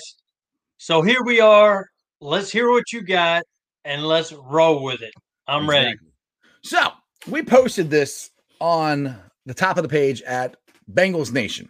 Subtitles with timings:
[0.77, 1.85] So here we are.
[2.21, 3.43] Let's hear what you got
[3.83, 5.13] and let's roll with it.
[5.47, 5.85] I'm exactly.
[5.85, 5.97] ready.
[6.63, 6.91] So
[7.27, 9.15] we posted this on
[9.45, 10.55] the top of the page at
[10.91, 11.67] Bengals Nation.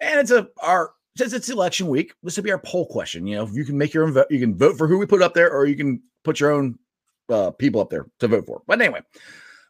[0.00, 3.26] And it's a our since it's election week, this will be our poll question.
[3.26, 4.26] You know, you can make your own vote.
[4.30, 6.78] You can vote for who we put up there, or you can put your own
[7.28, 8.62] uh, people up there to vote for.
[8.66, 9.00] But anyway,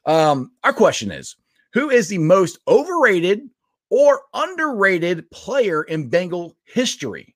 [0.07, 1.37] um, our question is:
[1.73, 3.49] Who is the most overrated
[3.91, 7.35] or underrated player in Bengal history?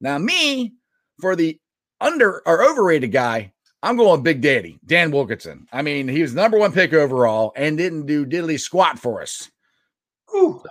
[0.00, 0.74] Now, me
[1.20, 1.58] for the
[2.00, 3.52] under or overrated guy,
[3.82, 5.66] I'm going Big Daddy, Dan Wilkinson.
[5.72, 9.50] I mean, he was number one pick overall and didn't do diddly squat for us.
[10.34, 10.62] Ooh.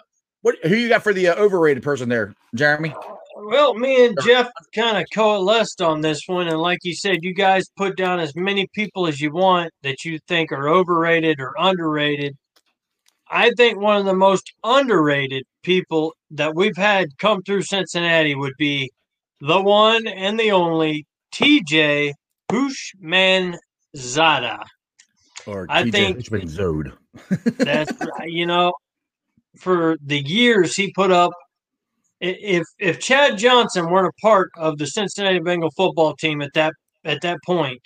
[0.44, 2.94] What who you got for the uh, overrated person there, Jeremy?
[3.36, 7.34] Well, me and Jeff kind of coalesced on this one, and like you said, you
[7.34, 11.54] guys put down as many people as you want that you think are overrated or
[11.58, 12.36] underrated.
[13.30, 18.54] I think one of the most underrated people that we've had come through Cincinnati would
[18.58, 18.92] be
[19.40, 22.14] the one and the only TJ
[22.52, 23.58] Houshmandzadeh.
[25.48, 26.18] Or I TJ think
[26.50, 26.92] Zode.
[27.58, 27.92] that's
[28.26, 28.74] you know
[29.58, 31.32] for the years he put up.
[32.20, 36.74] If if Chad Johnson weren't a part of the Cincinnati Bengal football team at that
[37.04, 37.82] at that point,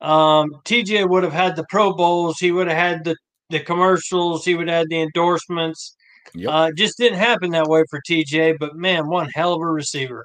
[0.00, 2.38] um, TJ would have had the Pro Bowls.
[2.38, 3.16] He would have had the
[3.50, 4.44] the commercials.
[4.44, 5.96] He would have had the endorsements.
[6.34, 6.50] Yep.
[6.50, 8.58] Uh, just didn't happen that way for TJ.
[8.60, 10.24] But man, one hell of a receiver.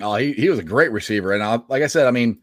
[0.00, 2.38] Oh, he, he was a great receiver, and I, like I said, I mean,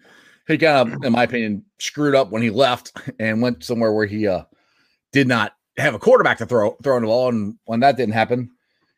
[0.48, 4.06] he kind of, in my opinion, screwed up when he left and went somewhere where
[4.06, 4.44] he uh,
[5.12, 8.52] did not have a quarterback to throw throwing the ball, and when that didn't happen,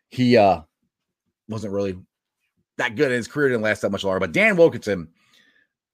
[0.09, 0.61] he uh
[1.49, 1.97] wasn't really
[2.77, 3.07] that good.
[3.07, 4.19] And his career didn't last that much longer.
[4.19, 5.07] But Dan Wilkinson,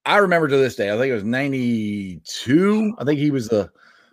[0.05, 2.95] I remember to this day, I think it was 92.
[2.97, 3.69] I think he was the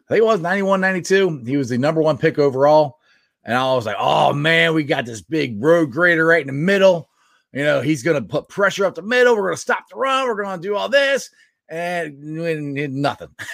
[0.09, 1.43] I think it was 91, 92.
[1.47, 2.99] He was the number one pick overall.
[3.45, 6.53] And I was like, oh man, we got this big road grader right in the
[6.53, 7.09] middle.
[7.53, 9.35] You know, he's going to put pressure up the middle.
[9.35, 10.27] We're going to stop the run.
[10.27, 11.31] We're going to do all this.
[11.69, 13.29] And nothing.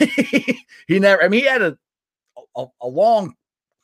[0.89, 1.79] he never, I mean, he had a
[2.57, 3.35] a, a long,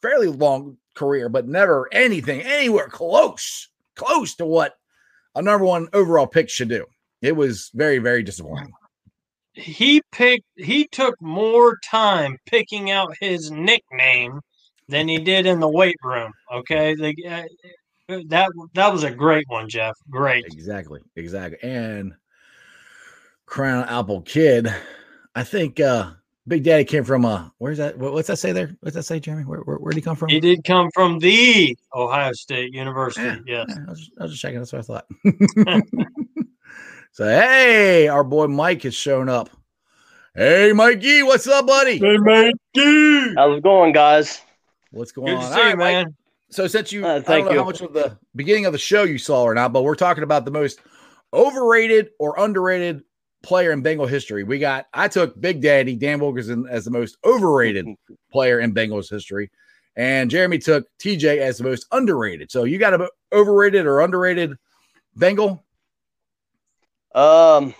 [0.01, 4.75] fairly long career, but never anything anywhere close, close to what
[5.35, 6.87] a number one overall pick should do.
[7.21, 8.73] It was very, very disappointing.
[9.55, 14.41] He picked, he took more time picking out his nickname
[14.89, 16.33] than he did in the weight room.
[16.53, 16.95] Okay.
[16.95, 19.95] The, uh, that, that was a great one, Jeff.
[20.11, 20.47] Great.
[20.47, 21.01] Exactly.
[21.17, 21.59] Exactly.
[21.63, 22.15] And
[23.47, 24.75] Crown Apple Kid,
[25.35, 26.13] I think, uh,
[26.49, 27.97] Big Daddy came from uh where's that?
[27.99, 28.77] What's that say there?
[28.81, 29.45] What's that say, Jeremy?
[29.45, 30.29] Where where did he come from?
[30.29, 33.25] He did come from the Ohio State University.
[33.25, 34.59] Yeah, yes, yeah, I, was just, I, was just, checking.
[34.59, 35.07] That's what I thought.
[37.13, 39.51] so hey, our boy Mike has shown up.
[40.35, 41.99] Hey, Mikey, what's up, buddy?
[41.99, 44.41] Hey, Mikey, how's it going, guys?
[44.91, 45.49] What's going Good on?
[45.49, 46.05] To see you, man.
[46.07, 46.15] Mike,
[46.51, 47.59] so since you, uh, I don't know you.
[47.59, 50.25] how much of the beginning of the show you saw or not, but we're talking
[50.25, 50.81] about the most
[51.33, 53.05] overrated or underrated
[53.43, 54.45] player in Bengal history.
[54.45, 57.87] We got I took Big Daddy Dan Wilkinson as the most overrated
[58.33, 59.51] player in Bengals history,
[59.97, 62.51] and Jeremy took TJ as the most underrated.
[62.51, 64.57] So you got a overrated or underrated
[65.17, 65.65] Bengal?
[67.15, 67.75] Um,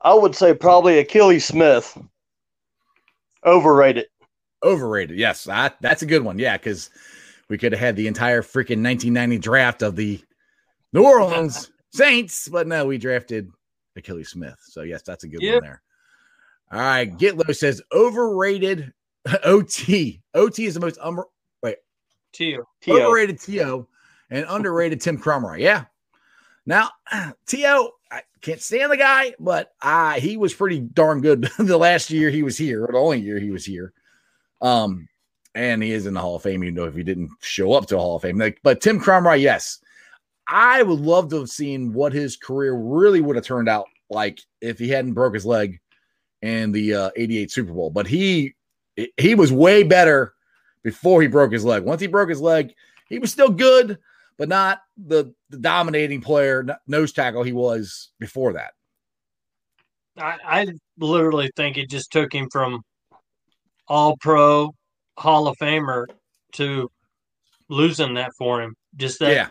[0.00, 1.96] I would say probably Akili Smith.
[3.44, 4.06] Overrated.
[4.64, 5.18] Overrated.
[5.18, 6.38] Yes, I, that's a good one.
[6.38, 6.90] Yeah, because
[7.48, 10.20] we could have had the entire freaking 1990 draft of the
[10.92, 13.50] New Orleans Saints, but no, we drafted
[14.00, 14.58] Akili Smith.
[14.60, 15.54] So yes, that's a good yep.
[15.54, 15.82] one there.
[16.70, 18.92] All right, Gitlow says overrated
[19.44, 20.20] OT.
[20.34, 21.22] OT is the most um
[21.62, 21.76] wait
[22.32, 22.64] Tio.
[22.88, 23.88] Overrated Tio
[24.30, 25.60] and underrated Tim Krumrie.
[25.60, 25.84] Yeah.
[26.66, 26.90] Now,
[27.46, 32.10] T.O., I can't stand the guy, but uh, he was pretty darn good the last
[32.10, 33.92] year he was here, or the only year he was here.
[34.60, 35.08] Um,
[35.54, 37.86] and he is in the Hall of Fame, even though if he didn't show up
[37.86, 38.38] to the Hall of Fame.
[38.38, 39.80] Like, but Tim Krumrie, yes,
[40.48, 44.40] I would love to have seen what his career really would have turned out like
[44.60, 45.78] if he hadn't broke his leg
[46.40, 47.90] in the uh, 88 Super Bowl.
[47.90, 48.54] But he
[49.16, 50.34] he was way better
[50.82, 51.84] before he broke his leg.
[51.84, 52.72] Once he broke his leg,
[53.08, 53.98] he was still good,
[54.36, 58.72] but not the, the dominating player, nose tackle he was before that.
[60.16, 60.66] I, I
[60.98, 62.82] literally think it just took him from
[63.86, 64.74] all pro
[65.16, 66.06] Hall of Famer
[66.52, 66.90] to
[67.68, 68.74] losing that for him.
[68.96, 69.48] Just that yeah.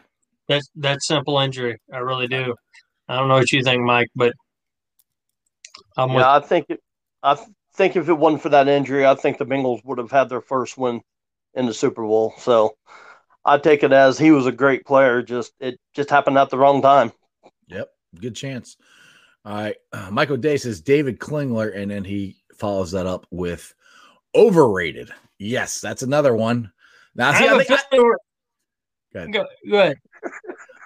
[0.47, 1.77] That that simple injury.
[1.91, 2.55] I really do.
[3.07, 4.33] I don't know what you think, Mike, but
[5.95, 6.79] I'm yeah, with- I think it,
[7.23, 7.37] I
[7.75, 10.41] think if it wasn't for that injury, I think the Bengals would have had their
[10.41, 11.01] first win
[11.53, 12.33] in the Super Bowl.
[12.37, 12.75] So
[13.45, 15.21] I take it as he was a great player.
[15.21, 17.11] Just it just happened at the wrong time.
[17.67, 17.89] Yep,
[18.19, 18.77] good chance.
[19.45, 23.73] All right, uh, Michael Day says David Klingler, and then he follows that up with
[24.35, 25.09] overrated.
[25.39, 26.71] Yes, that's another one.
[27.15, 28.13] Now, see, I, I think I, go,
[29.15, 29.33] ahead.
[29.33, 29.97] Go, go ahead.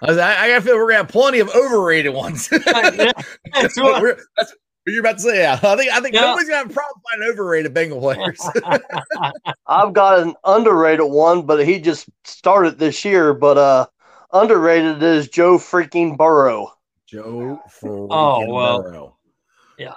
[0.01, 2.49] I, I, got to feel we're gonna have plenty of overrated ones.
[2.65, 4.55] that's, what, that's,
[4.87, 5.59] you're about to say, yeah.
[5.61, 6.21] I think I think yeah.
[6.21, 8.41] nobody's gonna have a problem finding overrated Bengal players.
[9.67, 13.33] I've got an underrated one, but he just started this year.
[13.33, 13.87] But uh
[14.33, 16.73] underrated is Joe freaking Burrow.
[17.05, 19.17] Joe freaking oh, well, Burrow.
[19.77, 19.95] Yeah.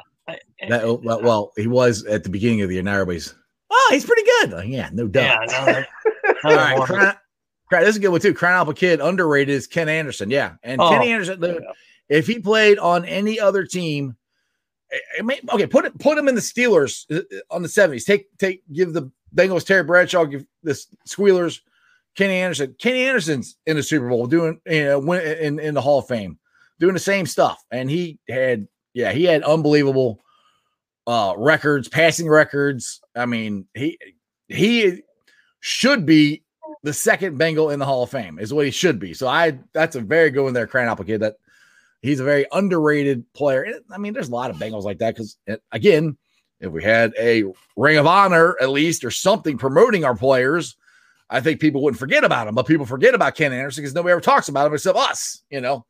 [0.69, 2.83] That, well, he was at the beginning of the year.
[2.83, 3.35] Now everybody's,
[3.71, 4.53] oh, he's pretty good.
[4.53, 5.51] Like, yeah, no doubt.
[5.51, 5.85] Yeah,
[6.25, 7.17] no, All right, crying,
[7.71, 8.35] this is a good one too.
[8.35, 10.31] Crying out a kid underrated is Ken Anderson.
[10.31, 11.59] Yeah, and oh, Kenny Anderson, yeah.
[12.09, 14.17] if he played on any other team
[15.53, 18.05] okay, put it put him in the Steelers uh, on the 70s.
[18.05, 21.63] Take take give the Bengals Terry Bradshaw, give the Squealers
[22.17, 22.75] Kenny Anderson.
[22.79, 26.39] Kenny Anderson's in the Super Bowl doing you know in in the Hall of Fame
[26.81, 30.21] doing the same stuff, and he had yeah he had unbelievable
[31.07, 33.01] uh records, passing records.
[33.15, 33.99] I mean he
[34.49, 35.03] he
[35.61, 36.44] should be
[36.83, 39.15] the second Bengal in the Hall of Fame is what he should be.
[39.15, 41.21] So I that's a very good one there, Cran Apple kid.
[41.21, 41.37] That
[42.05, 43.81] He's a very underrated player.
[43.91, 45.39] I mean, there's a lot of Bengals like that because,
[45.73, 46.19] again,
[46.61, 47.45] if we had a
[47.79, 50.77] ring of honor at least or something promoting our players,
[51.31, 52.55] I think people wouldn't forget about him.
[52.55, 55.45] But people forget about Ken Anderson because nobody ever talks about him except us.
[55.49, 55.87] You know,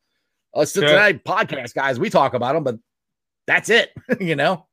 [0.55, 1.37] us Cincinnati sure.
[1.37, 2.79] podcast guys, we talk about him, but
[3.49, 3.91] that's it.
[4.20, 4.69] you know,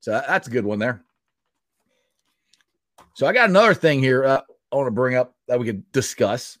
[0.00, 1.02] so that's a good one there.
[3.14, 4.42] So I got another thing here uh,
[4.74, 6.58] I want to bring up that we could discuss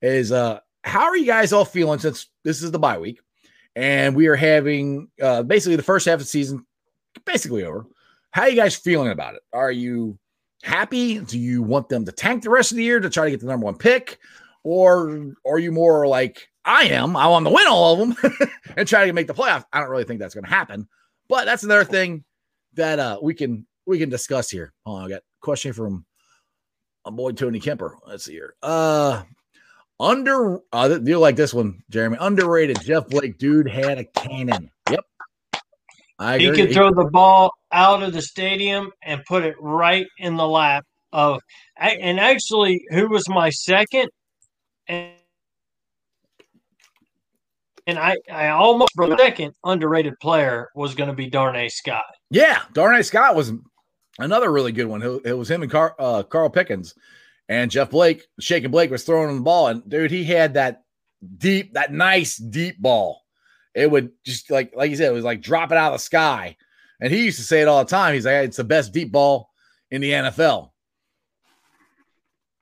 [0.00, 3.20] is uh how are you guys all feeling since this is the bye week?
[3.74, 6.66] and we are having uh, basically the first half of the season
[7.24, 7.86] basically over.
[8.30, 9.42] How are you guys feeling about it?
[9.52, 10.18] Are you
[10.62, 11.18] happy?
[11.18, 13.40] Do you want them to tank the rest of the year to try to get
[13.40, 14.18] the number one pick,
[14.64, 17.16] or are you more like I am?
[17.16, 19.64] I want to win all of them and try to make the playoffs?
[19.72, 20.88] I don't really think that's going to happen,
[21.28, 22.24] but that's another thing
[22.74, 24.72] that uh, we can we can discuss here.
[24.84, 26.06] Hold on, I got a question from
[27.04, 27.96] a boy Tony Kemper.
[28.06, 28.54] Let's see here.
[28.62, 29.22] Uh,
[29.98, 32.16] under, uh, you like this one, Jeremy?
[32.20, 32.80] Underrated.
[32.82, 34.70] Jeff Blake, dude, had a cannon.
[34.90, 35.04] Yep.
[36.18, 40.36] I he could throw the ball out of the stadium and put it right in
[40.36, 41.40] the lap of.
[41.76, 44.08] And actually, who was my second?
[44.86, 45.12] And,
[47.86, 52.04] and I, I almost the second underrated player was going to be Darnay Scott.
[52.30, 53.52] Yeah, Darnay Scott was
[54.18, 55.02] another really good one.
[55.24, 56.94] It was him and Car, uh, Carl Pickens.
[57.48, 59.68] And Jeff Blake, Shaking Blake was throwing him the ball.
[59.68, 60.84] And dude, he had that
[61.38, 63.22] deep, that nice deep ball.
[63.74, 66.56] It would just like, like you said, it was like dropping out of the sky.
[67.00, 68.14] And he used to say it all the time.
[68.14, 69.50] He's like, it's the best deep ball
[69.90, 70.70] in the NFL.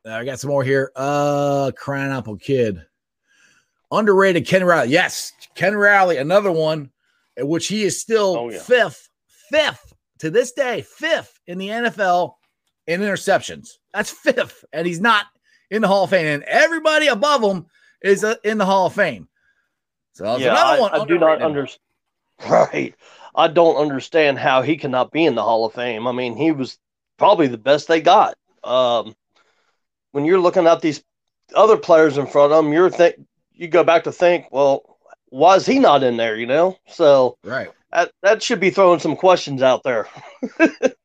[0.07, 0.91] Uh, I got some more here.
[0.97, 2.83] Uh, crying apple kid.
[3.93, 4.91] Underrated Ken Riley.
[4.91, 6.91] Yes, Ken Riley, another one,
[7.37, 8.61] at which he is still oh, yeah.
[8.61, 9.09] fifth,
[9.51, 12.35] fifth to this day, fifth in the NFL
[12.87, 13.79] in interceptions.
[13.93, 15.27] That's fifth, and he's not
[15.71, 16.27] in the Hall of Fame.
[16.27, 17.67] And everybody above him
[18.03, 19.29] is uh, in the Hall of Fame.
[20.13, 21.81] So yeah, I, I do not understand.
[22.49, 22.95] Right.
[23.35, 26.07] I don't understand how he cannot be in the Hall of Fame.
[26.07, 26.79] I mean, he was
[27.17, 28.35] probably the best they got.
[28.65, 29.15] Um,
[30.13, 31.05] when you're looking at these
[31.55, 33.17] other players in front of him, you're think
[33.53, 34.99] you go back to think, well,
[35.29, 36.37] why is he not in there?
[36.37, 40.09] You know, so right that that should be throwing some questions out there.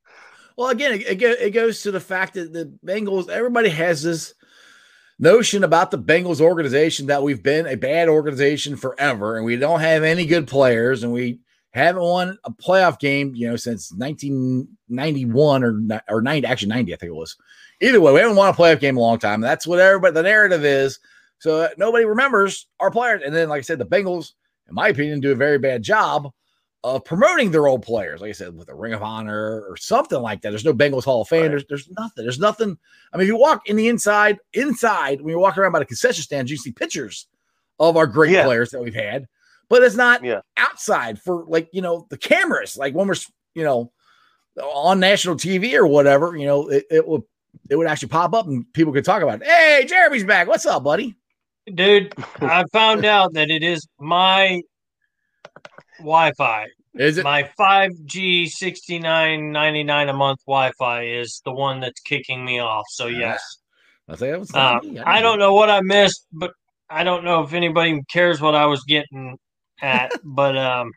[0.57, 4.33] Well, again, it, it goes to the fact that the Bengals, everybody has this
[5.19, 9.81] notion about the Bengals organization that we've been a bad organization forever and we don't
[9.81, 11.39] have any good players and we
[11.71, 16.97] haven't won a playoff game, you know, since 1991 or or 90 actually 90 I
[16.97, 17.35] think it was.
[17.81, 19.41] Either way, we haven't won a playoff game a long time.
[19.41, 20.99] That's what everybody the narrative is
[21.39, 23.23] So uh, nobody remembers our players.
[23.25, 24.31] And then, like I said, the Bengals,
[24.69, 26.31] in my opinion, do a very bad job
[26.85, 28.21] of promoting their old players.
[28.21, 30.51] Like I said, with a Ring of Honor or something like that.
[30.51, 31.41] There's no Bengals Hall of Fame.
[31.41, 31.49] Right.
[31.49, 32.23] There's, there's nothing.
[32.23, 32.77] There's nothing.
[33.11, 35.85] I mean, if you walk in the inside, inside, when you walk around by the
[35.85, 37.25] concession stands, you see pictures
[37.79, 38.45] of our great yeah.
[38.45, 39.25] players that we've had,
[39.67, 40.41] but it's not yeah.
[40.57, 42.77] outside for like, you know, the cameras.
[42.77, 43.15] Like when we're,
[43.55, 43.91] you know,
[44.61, 47.23] on national TV or whatever, you know, it, it would
[47.67, 49.47] it would actually pop up and people could talk about it.
[49.47, 50.47] Hey, Jeremy's back.
[50.47, 51.15] What's up, buddy?
[51.73, 54.61] Dude, I found out that it is my
[55.99, 56.67] Wi-Fi.
[56.95, 62.85] Is it my 5G 69.99 a month Wi-Fi is the one that's kicking me off.
[62.89, 63.41] So yes.
[64.07, 66.51] I think was uh, I, I don't know what I missed, but
[66.89, 69.37] I don't know if anybody cares what I was getting
[69.81, 70.91] at, but um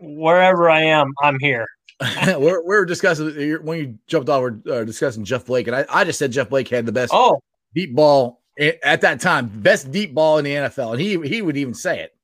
[0.00, 1.66] wherever I am, I'm here.
[2.26, 3.28] we're, we're discussing
[3.62, 4.40] when you jumped off.
[4.40, 7.12] We're uh, discussing Jeff Blake, and I, I just said Jeff Blake had the best
[7.14, 7.42] oh
[7.74, 11.58] deep ball at that time, best deep ball in the NFL, and he he would
[11.58, 12.16] even say it.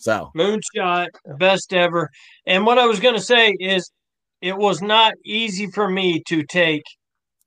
[0.00, 2.10] So moonshot, best ever.
[2.46, 3.90] And what I was going to say is,
[4.40, 6.82] it was not easy for me to take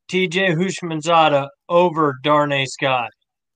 [0.08, 0.52] T.J.
[0.54, 3.10] Houshmandzadeh over Darnay Scott.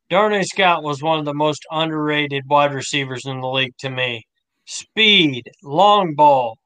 [0.10, 4.24] Darnay Scott was one of the most underrated wide receivers in the league to me.
[4.66, 6.58] Speed, long ball.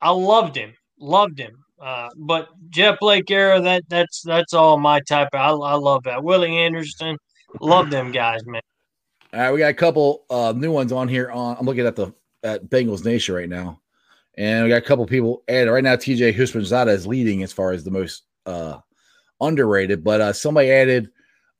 [0.00, 1.52] I loved him loved him.
[1.80, 5.28] Uh, but Jeff Blake era, that that's that's all my type.
[5.34, 6.22] I, I love that.
[6.22, 7.16] Willie Anderson,
[7.60, 8.62] love them guys, man.
[9.32, 11.30] All right, we got a couple uh, new ones on here.
[11.30, 12.12] On I'm looking at the
[12.42, 13.80] at Bengals Nation right now,
[14.36, 15.96] and we got a couple people added right now.
[15.96, 18.78] TJ Houshmandzadeh is leading as far as the most uh,
[19.40, 21.10] underrated, but uh, somebody added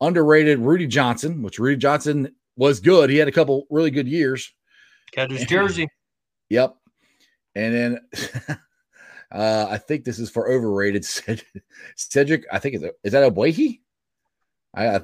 [0.01, 3.09] underrated Rudy Johnson, which Rudy Johnson was good.
[3.11, 4.53] He had a couple really good years.
[5.15, 5.89] Got his jersey.
[6.49, 6.77] yep.
[7.55, 8.01] And then
[9.33, 11.05] Uh, I think this is for overrated.
[11.97, 13.81] Cedric, I think is is that Ogbuehi?
[14.75, 15.01] I, I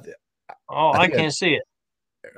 [0.69, 1.63] oh, I, I can't see it.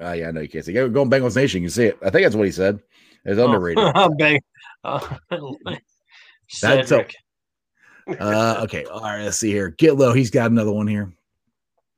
[0.02, 0.76] Uh, yeah, I know you can't see.
[0.76, 0.94] It.
[0.94, 1.98] Go on Bengals Nation, you can see it.
[2.02, 2.80] I think that's what he said.
[3.26, 3.94] It's oh, underrated.
[4.18, 4.42] Bang.
[4.84, 5.18] Uh,
[6.48, 7.16] Cedric.
[8.20, 9.24] uh, okay, all right.
[9.24, 9.70] Let's see here.
[9.70, 10.14] Get low.
[10.14, 11.14] He's got another one here.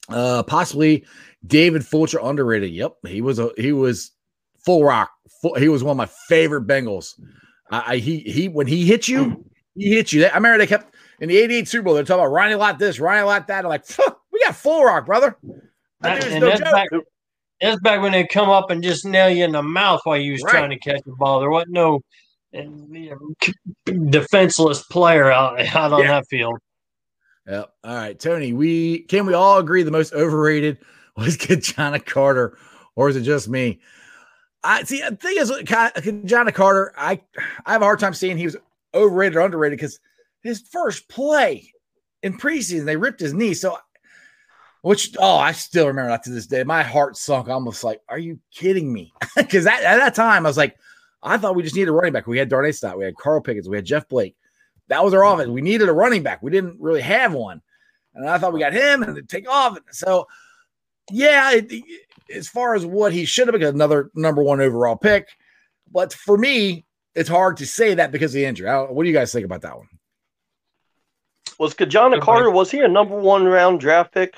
[0.10, 1.06] Uh, possibly
[1.48, 2.72] David Fulcher underrated.
[2.72, 4.12] Yep, he was a he was
[4.64, 5.12] full rock.
[5.42, 7.20] Full, he was one of my favorite Bengals.
[7.72, 9.46] I, I he he when he hit you,
[9.76, 10.26] he hit you.
[10.26, 13.00] I remember they kept in the 88 Super Bowl, they're talking about Ronnie Lott this,
[13.00, 13.64] Ronnie Lott that.
[13.64, 13.86] I'm like,
[14.32, 15.38] we got full rock, brother.
[16.02, 16.90] That, no that's, back,
[17.70, 20.34] that's, back, when they come up and just nail you in the mouth while you
[20.34, 20.52] was right.
[20.52, 21.40] trying to catch the ball.
[21.40, 22.02] There wasn't no
[22.54, 22.66] eh,
[24.10, 26.08] defenseless player out, out on yeah.
[26.08, 26.60] that field.
[27.48, 27.74] Yep.
[27.84, 28.54] All right, Tony.
[28.54, 30.78] We can we all agree the most overrated
[31.18, 32.58] was Ki-Jana Carter,
[32.96, 33.80] or is it just me?
[34.64, 35.02] I see.
[35.02, 35.52] The thing is,
[36.02, 37.20] Ki-Jana Carter, I
[37.66, 38.56] I have a hard time seeing he was
[38.94, 40.00] overrated or underrated because
[40.42, 41.72] his first play
[42.22, 43.54] in preseason, they ripped his knee.
[43.54, 43.78] So,
[44.84, 46.64] which, oh, I still remember that to this day.
[46.66, 49.14] My heart sunk almost like, are you kidding me?
[49.36, 50.78] Because at that time, I was like,
[51.24, 52.28] I thought we just needed a running back.
[52.28, 54.36] We had Darnay Scott, we had Carl Pickens, we had Jeff Blake.
[54.90, 55.50] That was our offense.
[55.50, 56.44] We needed a running back.
[56.44, 57.62] We didn't really have one.
[58.14, 59.78] And I thought we got him and take off.
[59.92, 60.28] So,
[61.10, 61.84] yeah, it,
[62.32, 65.30] as far as what he should have been, another number one overall pick.
[65.92, 66.86] But for me,
[67.16, 68.70] it's hard to say that because of the injury.
[68.70, 69.88] What do you guys think about that one?
[71.58, 74.36] Was Ki-Jana Carter was he a number one round draft pick?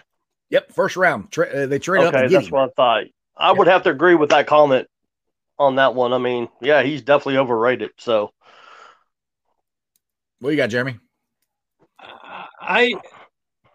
[0.49, 1.31] Yep, first round.
[1.31, 2.31] Tra- uh, they traded okay, up.
[2.31, 3.03] that's what I thought.
[3.37, 3.57] I yep.
[3.57, 4.87] would have to agree with that comment
[5.57, 6.13] on that one.
[6.13, 7.91] I mean, yeah, he's definitely overrated.
[7.97, 8.31] So,
[10.39, 10.99] what you got, Jeremy?
[12.61, 12.93] I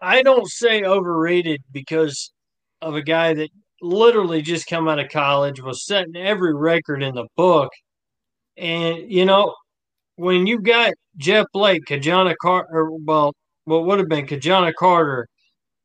[0.01, 2.31] I don't say overrated because
[2.81, 3.49] of a guy that
[3.81, 7.71] literally just come out of college was setting every record in the book
[8.57, 9.55] and you know,
[10.15, 13.33] when you've got Jeff Blake, Ki-Jana Carter, well,
[13.65, 15.27] what would have been Ki-Jana Carter,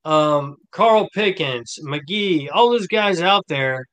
[0.06, 3.86] um, Carl Pickens, McGee, all those guys out there,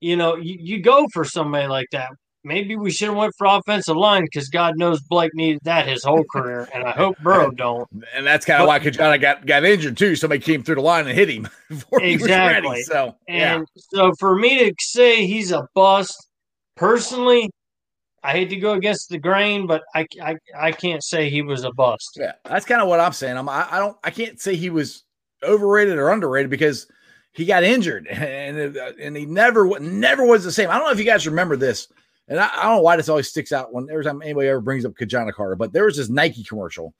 [0.00, 2.08] you know, you, you go for somebody like that.
[2.42, 6.04] Maybe we should have went for offensive line because God knows Blake needed that his
[6.04, 7.88] whole career, and I hope Burrow don't.
[8.14, 10.14] And that's kind of why Ki-Jana got got injured too.
[10.14, 12.06] Somebody came through the line and hit him before exactly.
[12.06, 12.82] he was ready.
[12.84, 13.82] So, and yeah.
[13.92, 16.14] so for me to say he's a bust,
[16.76, 17.50] personally,
[18.22, 21.64] I hate to go against the grain, but I, I, I can't say he was
[21.64, 22.16] a bust.
[22.16, 23.36] Yeah, that's kind of what I'm saying.
[23.36, 25.02] I'm, I, I don't, I can't say he was
[25.42, 26.86] overrated or underrated because
[27.32, 30.70] he got injured and and he never, never was the same.
[30.70, 31.88] I don't know if you guys remember this,
[32.28, 34.60] and I, I don't know why this always sticks out when every time anybody ever
[34.60, 36.94] brings up Ki-Jana Carter, but there was this Nike commercial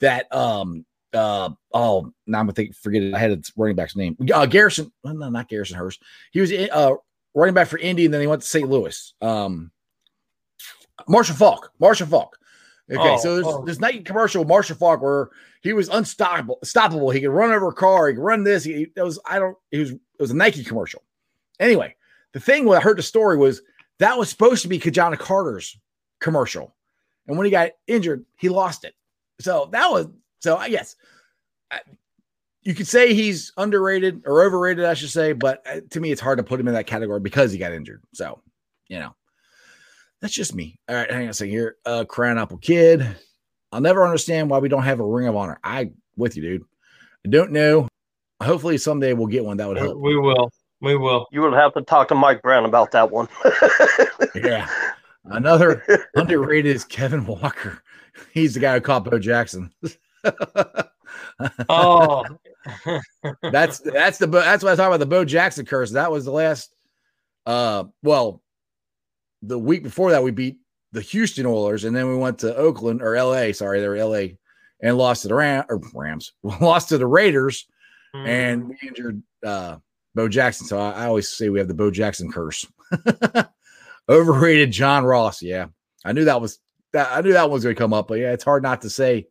[0.00, 3.14] that um uh oh now I'm gonna think forget it.
[3.14, 4.16] I had its running back's name.
[4.32, 6.02] Uh, Garrison, well, no, not Garrison Hearst.
[6.32, 6.94] He was uh
[7.34, 8.68] running back for Indy, and then he went to St.
[8.68, 9.14] Louis.
[9.20, 9.70] Um,
[11.08, 11.72] Marshall Faulk.
[11.78, 12.38] Marshall Faulk.
[12.90, 13.64] Okay, oh, so there's oh.
[13.64, 15.30] this Nike commercial, Marshall Faulk, where
[15.62, 16.58] he was unstoppable.
[16.64, 17.14] Stoppable.
[17.14, 18.08] He could run over a car.
[18.08, 18.64] He could run this.
[18.64, 19.56] He that was I don't.
[19.70, 21.02] He was it was a Nike commercial.
[21.58, 21.96] Anyway,
[22.32, 23.62] the thing when I heard the story was
[23.98, 25.78] that was supposed to be Ki-Jana Carter's
[26.20, 26.74] commercial.
[27.26, 28.94] And when he got injured, he lost it.
[29.40, 30.08] So that was
[30.40, 30.96] so i yes,
[32.64, 36.20] you could say he's underrated or overrated, I should say, but uh, to me, it's
[36.20, 38.02] hard to put him in that category because he got injured.
[38.12, 38.40] So,
[38.88, 39.14] you know,
[40.20, 40.78] that's just me.
[40.88, 41.76] All right, hang on a second here.
[41.84, 43.06] Uh, Crown Apple Kid.
[43.72, 45.58] I'll never understand why we don't have a Ring of Honor.
[45.64, 46.64] I with you, dude.
[47.26, 47.88] I don't know.
[48.42, 49.56] Hopefully someday we'll get one.
[49.56, 49.98] That would help.
[49.98, 50.50] We will.
[50.80, 51.26] We will.
[51.32, 53.28] You will have to talk to Mike Brown about that one.
[54.34, 54.68] yeah.
[55.24, 55.82] Another
[56.14, 57.82] underrated is Kevin Walker.
[58.32, 59.70] He's the guy who caught Bo Jackson.
[61.68, 62.24] oh,
[63.42, 65.92] that's that's the that's what I talk about the Bo Jackson curse.
[65.92, 66.74] That was the last.
[67.46, 68.42] Uh, well,
[69.46, 70.58] the week before that we beat
[70.92, 73.52] the Houston Oilers, and then we went to Oakland or L.A.
[73.52, 74.38] Sorry, they were L.A.
[74.80, 76.32] and lost to the Ram or Rams.
[76.42, 77.66] lost to the Raiders,
[78.14, 78.26] mm.
[78.26, 79.76] and we injured uh,
[80.14, 80.66] Bo Jackson.
[80.66, 82.66] So I, I always say we have the Bo Jackson curse.
[84.08, 85.42] Overrated John Ross.
[85.42, 85.66] Yeah,
[86.04, 86.60] I knew that was
[86.92, 87.10] that.
[87.10, 89.26] I knew that was going to come up, but yeah, it's hard not to say.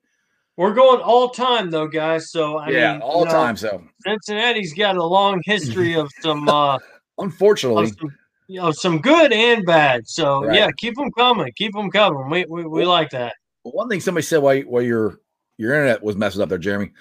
[0.58, 2.32] We're going all time though, guys.
[2.32, 3.58] So I yeah, mean, all you know, time.
[3.58, 6.48] So Cincinnati's got a long history of some.
[6.50, 6.78] uh
[7.20, 8.12] Unfortunately, of some,
[8.54, 10.08] you know, some good and bad.
[10.08, 10.56] So right.
[10.56, 11.52] yeah, keep them coming.
[11.56, 12.30] Keep them coming.
[12.30, 13.34] We we, we like that.
[13.64, 15.20] One thing somebody said while while your
[15.58, 16.92] your internet was messing up there, Jeremy.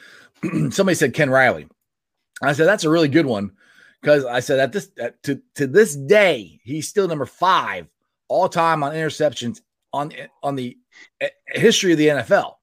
[0.71, 1.68] somebody said Ken Riley.
[2.42, 3.50] I said that's a really good one
[4.00, 7.87] because I said at this at, to to this day he's still number five
[8.28, 9.61] all time on interceptions
[9.92, 10.11] on
[10.42, 10.78] on the
[11.23, 12.54] uh, history of the NFL,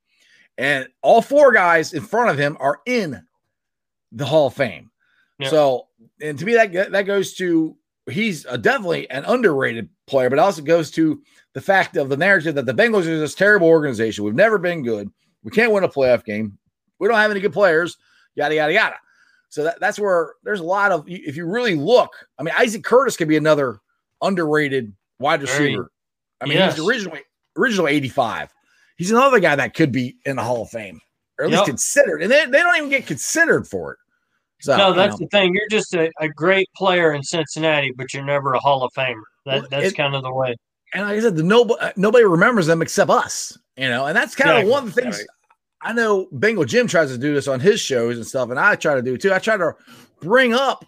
[0.57, 3.23] and all four guys in front of him are in
[4.11, 4.89] the Hall of Fame.
[5.37, 5.49] Yeah.
[5.49, 7.77] So, and to me that that goes to
[8.09, 11.21] he's a, definitely an underrated player, but also goes to
[11.53, 14.23] the fact of the narrative that the Bengals are this terrible organization.
[14.23, 15.09] We've never been good.
[15.43, 16.57] We can't win a playoff game.
[16.99, 17.97] We don't have any good players.
[18.35, 18.95] Yada yada yada.
[19.49, 22.11] So that, that's where there's a lot of if you really look.
[22.37, 23.79] I mean, Isaac Curtis could be another
[24.21, 25.91] underrated wide receiver.
[26.41, 26.75] I mean, yes.
[26.75, 27.21] he's originally
[27.57, 28.53] original 85.
[28.97, 30.99] He's another guy that could be in the Hall of Fame,
[31.37, 31.59] or at yep.
[31.59, 32.21] least considered.
[32.21, 33.99] And they, they don't even get considered for it.
[34.61, 35.29] So, no, that's you know.
[35.31, 35.55] the thing.
[35.55, 39.21] You're just a, a, great player in Cincinnati, but you're never a Hall of Famer.
[39.45, 40.55] That, well, that's it, kind of the way.
[40.93, 43.57] And like I said, the nobody nobody remembers them except us.
[43.77, 44.69] You know, and that's kind exactly.
[44.69, 45.17] of one of the things.
[45.17, 45.27] Right.
[45.81, 48.75] I know Bengal Jim tries to do this on his shows and stuff, and I
[48.75, 49.33] try to do too.
[49.33, 49.75] I try to
[50.19, 50.85] bring up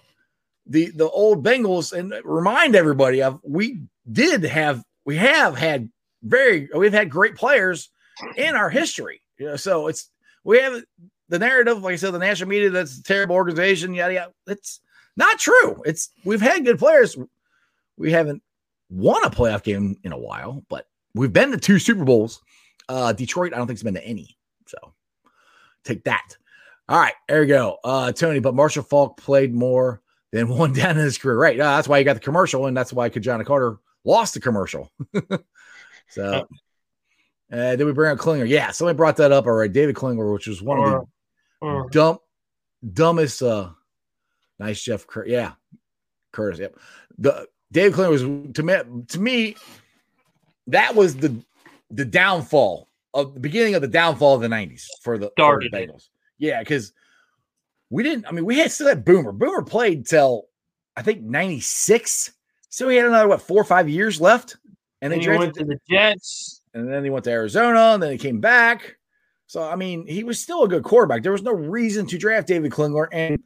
[0.65, 3.81] the the old Bengals and remind everybody of we
[4.11, 5.89] did have we have had
[6.23, 7.89] very we've had great players
[8.35, 9.21] in our history.
[9.37, 10.09] You know, so it's
[10.43, 10.83] we have
[11.31, 14.33] the narrative, like I said, the national media that's a terrible organization, yada yada.
[14.47, 14.81] It's
[15.15, 15.81] not true.
[15.85, 17.17] It's we've had good players.
[17.97, 18.43] We haven't
[18.89, 22.41] won a playoff game in a while, but we've been to two Super Bowls.
[22.89, 24.37] Uh, Detroit, I don't think it's been to any.
[24.67, 24.77] So
[25.85, 26.35] take that.
[26.89, 27.77] All right, there you go.
[27.81, 30.01] Uh, Tony, but Marshall Faulk played more
[30.33, 31.37] than one down in his career.
[31.37, 31.57] Right.
[31.57, 34.91] Uh, that's why he got the commercial, and that's why Ki-Jana Carter lost the commercial.
[36.09, 36.45] so
[37.49, 38.49] uh, did we bring up Klingler?
[38.49, 39.45] Yeah, somebody brought that up.
[39.45, 41.07] All right, David Klingler, which was one or, of the
[41.61, 42.17] or, dumb,
[42.93, 43.41] dumbest.
[43.41, 43.69] Uh,
[44.59, 45.07] nice Jeff.
[45.07, 45.53] Cur- yeah,
[46.31, 46.59] Curtis.
[46.59, 46.77] Yep.
[47.17, 49.03] The Dave Klingler was to me.
[49.07, 49.55] To me,
[50.67, 51.35] that was the
[51.89, 55.69] the downfall of the beginning of the downfall of the '90s for the, for the
[55.69, 56.09] Bengals.
[56.37, 56.93] Yeah, because
[57.89, 58.25] we didn't.
[58.25, 59.31] I mean, we had still had Boomer.
[59.31, 60.47] Boomer played till
[60.95, 62.31] I think '96.
[62.69, 64.55] So he had another what four or five years left,
[65.01, 68.03] and, and then he went to the Jets, and then he went to Arizona, and
[68.03, 68.97] then he came back.
[69.51, 71.23] So I mean, he was still a good quarterback.
[71.23, 73.07] There was no reason to draft David Klingler.
[73.11, 73.43] And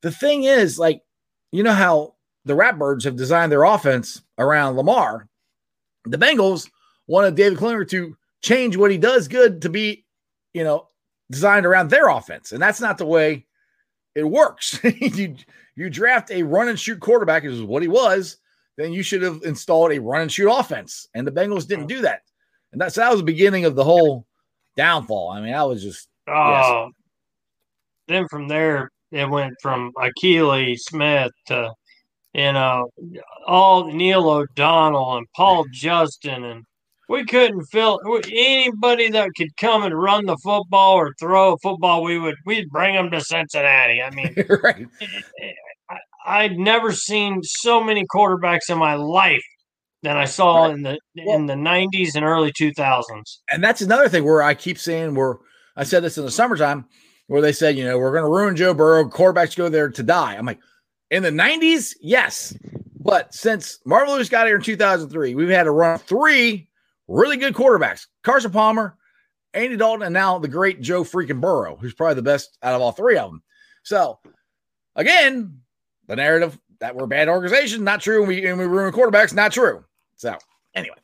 [0.00, 1.02] the thing is, like,
[1.50, 5.26] you know how the Ratbirds have designed their offense around Lamar.
[6.04, 6.70] The Bengals
[7.08, 10.06] wanted David Klingler to change what he does good to be,
[10.54, 10.86] you know,
[11.32, 12.52] designed around their offense.
[12.52, 13.44] And that's not the way
[14.14, 14.78] it works.
[14.84, 15.34] you
[15.74, 18.36] you draft a run and shoot quarterback, which is what he was,
[18.76, 21.08] then you should have installed a run and shoot offense.
[21.12, 22.20] And the Bengals didn't do that.
[22.70, 24.28] And that's that was the beginning of the whole
[24.76, 25.30] downfall.
[25.30, 26.92] I mean, I was just oh yes.
[28.08, 31.72] then from there it went from Akili Smith to
[32.34, 32.90] you know
[33.46, 36.64] all Neil O'Donnell and Paul Justin and
[37.10, 37.98] we couldn't fill
[38.30, 42.04] anybody that could come and run the football or throw a football.
[42.04, 44.00] We would we'd bring them to Cincinnati.
[44.00, 44.86] I mean, right.
[46.24, 49.42] I, would never seen so many quarterbacks in my life
[50.02, 50.74] than I saw right.
[50.74, 53.38] in the well, in the '90s and early 2000s.
[53.50, 55.38] And that's another thing where I keep saying where
[55.76, 56.86] I said this in the summertime
[57.26, 59.08] where they said, you know, we're going to ruin Joe Burrow.
[59.08, 60.34] Quarterbacks go there to die.
[60.34, 60.60] I'm like,
[61.10, 62.56] in the '90s, yes,
[62.98, 66.68] but since Marvin Lewis got here in 2003, we've had to run three
[67.08, 68.96] really good quarterbacks Carson Palmer,
[69.52, 72.80] Andy Dalton, and now the great Joe freaking Burrow, who's probably the best out of
[72.80, 73.42] all three of them.
[73.82, 74.18] So,
[74.96, 75.60] again,
[76.06, 78.20] the narrative that we're a bad organization, not true.
[78.20, 79.84] And we, and we ruin quarterbacks, not true.
[80.20, 80.36] So
[80.74, 80.96] anyway,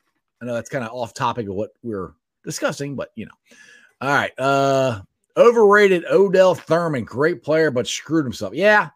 [0.43, 2.13] I know that's kind of off topic of what we're
[2.45, 3.33] discussing, but you know.
[4.03, 4.39] All right.
[4.39, 5.01] Uh
[5.39, 8.53] overrated Odell Thurman, great player, but screwed himself.
[8.53, 8.91] Yeah,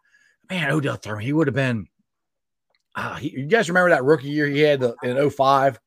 [0.47, 1.87] man, Odell Thurman, he would have been.
[2.93, 5.79] Uh, he, you guys remember that rookie year he had the, in 05?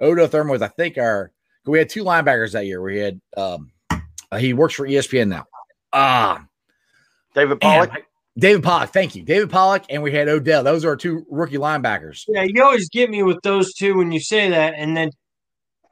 [0.00, 1.32] Odell Thurman was, I think, our.
[1.64, 2.82] We had two linebackers that year.
[2.82, 3.20] We had.
[3.38, 3.70] um
[4.30, 5.46] uh, He works for ESPN now.
[5.94, 6.44] Ah,
[7.34, 7.92] David Pollack.
[7.92, 8.02] Man,
[8.38, 9.22] David Pollack, thank you.
[9.22, 10.62] David Pollack, and we had Odell.
[10.62, 12.24] Those are our two rookie linebackers.
[12.28, 15.10] Yeah, you always get me with those two when you say that, and then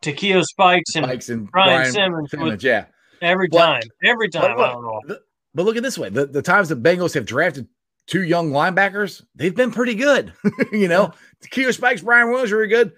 [0.01, 2.31] Takeo Spikes and, Spikes and Brian, Brian Simmons.
[2.31, 2.87] Simmons yeah,
[3.21, 4.57] every but, time, every time.
[4.57, 5.01] But, I don't know.
[5.07, 5.21] The,
[5.55, 7.69] but look at this way: the, the times the Bengals have drafted
[8.11, 10.33] two young linebackers, they've been pretty good.
[10.73, 12.93] you know, Takeo Spikes, Brian Williams were good.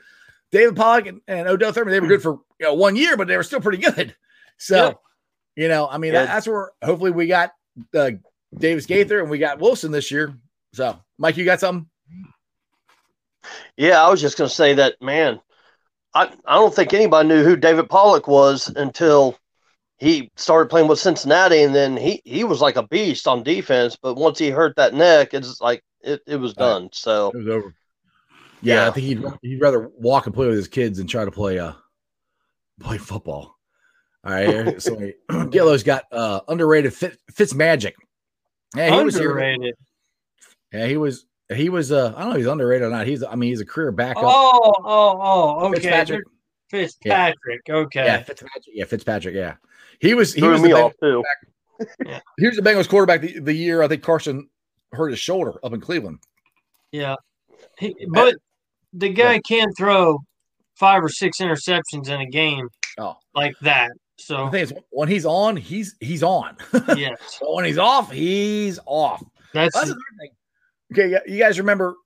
[0.51, 3.29] David Pollack and, and, Odell Thurman, they were good for you know, one year, but
[3.29, 4.17] they were still pretty good.
[4.59, 5.01] So,
[5.57, 7.51] you know, I mean, that, that's where hopefully we got
[7.97, 8.13] uh,
[8.57, 10.35] Davis Gaither and we got Wilson this year.
[10.75, 11.89] So, Mike, you got something?
[13.77, 15.41] Yeah, I was just going to say that, man.
[16.15, 19.39] I, I don't think anybody knew who David Pollack was until
[19.99, 23.97] he started playing with Cincinnati, and then he, he was like a beast on defense.
[24.01, 26.91] But once he hurt that neck, it's like it, it was done.
[26.93, 27.75] So it was over.
[28.61, 31.25] Yeah, yeah, I think he'd he'd rather walk and play with his kids than try
[31.25, 31.73] to play uh
[32.81, 33.57] play football.
[34.25, 34.99] All right, so
[35.51, 37.97] Gillo's got uh underrated Fit, Fitz Magic.
[38.77, 39.61] Yeah, he underrated.
[39.61, 39.77] was
[40.73, 41.27] Yeah, he was.
[41.55, 41.93] He was.
[41.93, 43.07] Uh, I don't know if he's underrated or not.
[43.07, 43.23] He's.
[43.23, 44.23] I mean, he's a career backup.
[44.25, 45.67] Oh, oh, oh.
[45.67, 45.81] Okay.
[45.81, 46.25] Fitzpatrick.
[46.71, 47.61] Fitzpatrick.
[47.67, 47.75] Yeah.
[47.75, 48.05] Okay.
[48.05, 48.65] Yeah, Fitzpatrick.
[48.69, 49.35] Yeah, Fitzpatrick.
[49.35, 49.57] Yeah,
[50.01, 50.33] he was.
[50.33, 51.23] He Threw was me off too.
[52.07, 52.21] yeah.
[52.39, 54.49] He was the Bengals quarterback the, the year I think Carson
[54.93, 56.21] hurt his shoulder up in Cleveland.
[56.93, 57.17] Yeah,
[57.79, 58.37] he, but
[58.93, 60.19] the guy can throw
[60.77, 62.69] five or six interceptions in a game.
[62.99, 63.17] Oh.
[63.35, 63.91] like that.
[64.23, 66.57] So the thing is, when he's on, he's he's on.
[66.97, 67.39] yes.
[67.41, 69.23] but when he's off, he's off.
[69.53, 70.31] That's, that's the thing.
[70.93, 71.97] Okay, you guys remember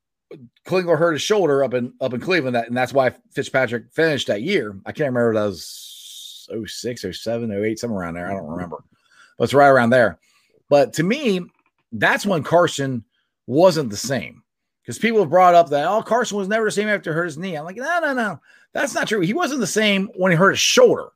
[0.66, 4.28] Klingler hurt his shoulder up in up in Cleveland, that, and that's why Fitzpatrick finished
[4.28, 4.76] that year.
[4.86, 8.30] I can't remember that was 06, 07, 08, somewhere around there.
[8.30, 8.82] I don't remember,
[9.36, 10.18] but it's right around there.
[10.70, 11.42] But to me,
[11.92, 13.04] that's when Carson
[13.46, 14.42] wasn't the same
[14.82, 17.38] because people have brought up that oh Carson was never the same after hurt his
[17.38, 17.56] knee.
[17.56, 18.40] I'm like no no no
[18.72, 19.20] that's not true.
[19.20, 21.08] He wasn't the same when he hurt his shoulder.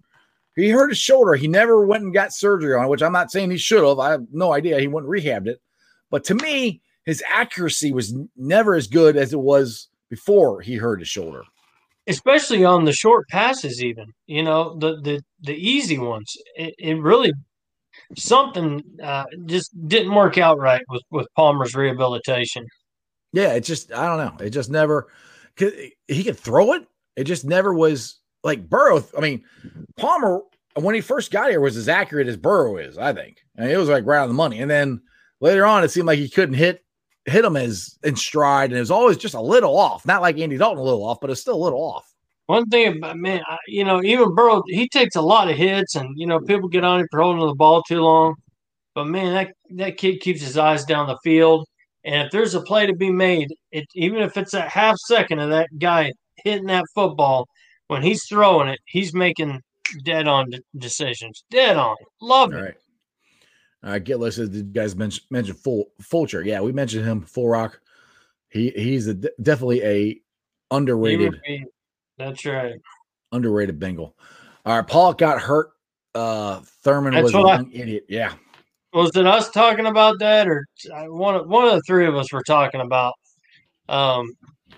[0.56, 1.34] He hurt his shoulder.
[1.34, 3.98] He never went and got surgery on it, which I'm not saying he should have.
[3.98, 4.80] I have no idea.
[4.80, 5.60] He went and rehabbed it.
[6.10, 11.00] But to me, his accuracy was never as good as it was before he hurt
[11.00, 11.42] his shoulder.
[12.06, 16.36] Especially on the short passes, even you know the the the easy ones.
[16.56, 17.32] It, it really
[18.16, 22.66] something uh, just didn't work out right with with Palmer's rehabilitation.
[23.32, 24.44] Yeah, it just I don't know.
[24.44, 25.08] It just never.
[25.56, 26.86] He could throw it.
[27.16, 29.04] It just never was like Burrow.
[29.16, 29.44] I mean,
[29.96, 30.40] Palmer
[30.74, 32.98] when he first got here was as accurate as Burrow is.
[32.98, 33.38] I think.
[33.58, 34.60] I mean, it was like right on the money.
[34.60, 35.00] And then
[35.40, 36.84] later on, it seemed like he couldn't hit
[37.26, 40.06] hit him as in stride, and it was always just a little off.
[40.06, 42.06] Not like Andy Dalton a little off, but it's still a little off.
[42.46, 46.18] One thing about man, you know, even Burrow, he takes a lot of hits, and
[46.18, 48.34] you know, people get on him for holding the ball too long.
[48.94, 51.66] But man, that that kid keeps his eyes down the field.
[52.04, 55.38] And if there's a play to be made, it even if it's a half second
[55.38, 56.12] of that guy
[56.44, 57.46] hitting that football,
[57.90, 59.60] when he's throwing it, he's making
[60.04, 61.42] dead on decisions.
[61.50, 61.96] Dead on.
[62.20, 62.56] Love it.
[62.56, 62.74] All right.
[63.82, 64.52] Uh, get listed.
[64.52, 66.42] Did you guys mention mention full Fulcher?
[66.42, 67.22] Yeah, we mentioned him.
[67.22, 67.80] Full Rock.
[68.48, 70.20] He he's a, definitely a
[70.70, 71.40] underrated.
[72.16, 72.74] That's right.
[73.32, 74.14] Underrated Bengal.
[74.64, 75.70] All right, Paul got hurt.
[76.14, 78.04] Uh, Thurman That's was an idiot.
[78.08, 78.34] Yeah.
[78.92, 80.64] Was it us talking about that, or
[81.08, 83.14] one of one of the three of us were talking about
[83.88, 84.30] um,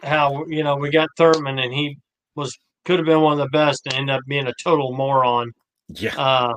[0.03, 1.99] how you know we got Thurman and he
[2.37, 5.53] was could have been one of the best and end up being a total moron.
[5.89, 6.15] Yeah.
[6.17, 6.55] Uh,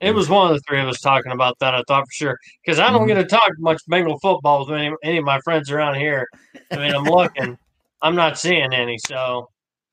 [0.00, 1.74] it was one of the three of us talking about that.
[1.74, 3.08] I thought for sure because I don't mm-hmm.
[3.08, 6.26] get to talk much Bengal football with any, any of my friends around here.
[6.70, 7.58] I mean, I'm looking,
[8.02, 8.98] I'm not seeing any.
[9.06, 9.48] So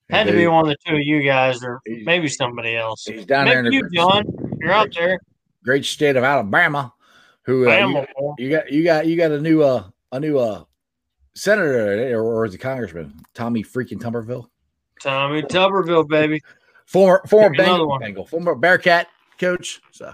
[0.09, 3.03] had to be one of the two of you guys, or maybe somebody else.
[3.05, 3.71] He's down maybe there.
[3.71, 4.23] you, John,
[4.61, 5.19] you're out there.
[5.63, 6.93] Great state of Alabama.
[7.43, 8.05] Who uh, you,
[8.37, 8.71] you, got?
[8.71, 10.63] You got you got a new uh a new uh
[11.35, 14.47] senator or, or is it congressman Tommy freaking Tuberville?
[15.01, 16.41] Tommy Tuberville, baby.
[16.85, 19.07] Former former Bengal, Bengal, former Bearcat
[19.37, 19.81] coach.
[19.91, 20.13] So,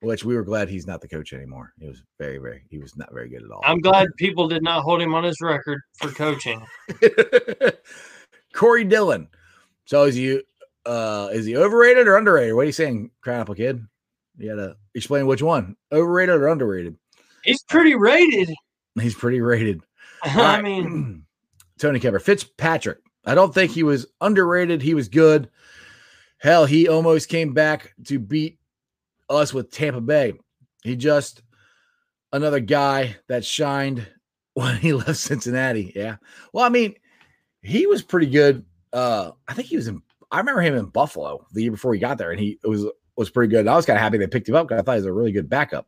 [0.00, 1.72] which we were glad he's not the coach anymore.
[1.78, 3.62] He was very, very, he was not very good at all.
[3.64, 6.64] I'm glad people did not hold him on his record for coaching.
[8.52, 9.28] Corey Dillon.
[9.84, 10.42] So is he
[10.86, 12.54] uh is he overrated or underrated?
[12.54, 13.86] What are you saying, Crapple kid?
[14.36, 15.76] You gotta explain which one.
[15.92, 16.96] Overrated or underrated?
[17.44, 18.52] He's pretty rated.
[19.00, 19.82] He's pretty rated.
[20.22, 20.62] I right.
[20.62, 21.24] mean
[21.78, 22.20] Tony Kemper.
[22.20, 22.98] Fitzpatrick.
[23.24, 24.82] I don't think he was underrated.
[24.82, 25.50] He was good.
[26.38, 28.58] Hell, he almost came back to beat
[29.28, 30.32] us with Tampa Bay.
[30.82, 31.42] He just
[32.32, 34.06] another guy that shined
[34.54, 35.92] when he left Cincinnati.
[35.94, 36.16] Yeah.
[36.52, 36.94] Well, I mean,
[37.62, 38.64] he was pretty good.
[38.92, 40.02] Uh, I think he was in.
[40.32, 43.30] I remember him in Buffalo the year before he got there, and he was was
[43.30, 43.60] pretty good.
[43.60, 45.06] And I was kind of happy they picked him up because I thought he was
[45.06, 45.86] a really good backup.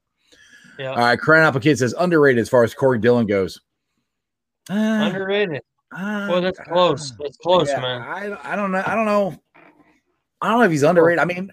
[0.79, 0.91] Yeah.
[0.91, 3.61] All right, Crown Apple Kid says underrated as far as Corey Dillon goes.
[4.71, 5.63] Uh, underrated.
[5.95, 7.13] Uh, well, that's close.
[7.19, 8.03] That's close, yeah, man.
[8.03, 8.83] I I don't know.
[8.85, 9.39] I don't know.
[10.41, 11.19] I don't know if he's underrated.
[11.19, 11.53] I mean,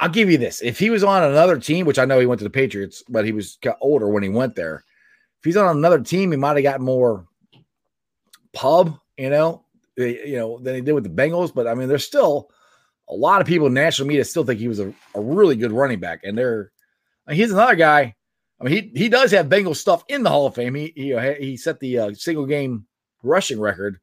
[0.00, 2.38] I'll give you this: if he was on another team, which I know he went
[2.38, 4.84] to the Patriots, but he was got older when he went there.
[5.40, 7.26] If he's on another team, he might have got more
[8.52, 9.64] pub, you know,
[9.96, 11.54] you know, than he did with the Bengals.
[11.54, 12.50] But I mean, there's still
[13.08, 15.72] a lot of people in national media still think he was a, a really good
[15.72, 16.72] running back, and they're
[17.30, 18.14] he's another guy.
[18.60, 20.74] I mean, he he does have Bengals stuff in the Hall of Fame.
[20.74, 22.87] He he, he set the uh, single game
[23.22, 23.98] rushing record,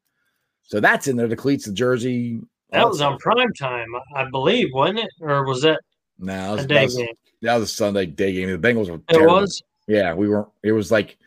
[0.64, 1.28] so that's in there.
[1.28, 2.42] The cleats, the jersey.
[2.72, 5.10] That was on prime time, I believe, wasn't it?
[5.22, 5.80] Or was that?
[6.18, 7.16] No, it was, a day that was, game.
[7.42, 8.50] That was a Sunday day game.
[8.50, 9.00] The Bengals were.
[9.10, 9.38] Terrible.
[9.38, 9.64] It was.
[9.88, 10.48] Yeah, we weren't.
[10.64, 11.18] It was like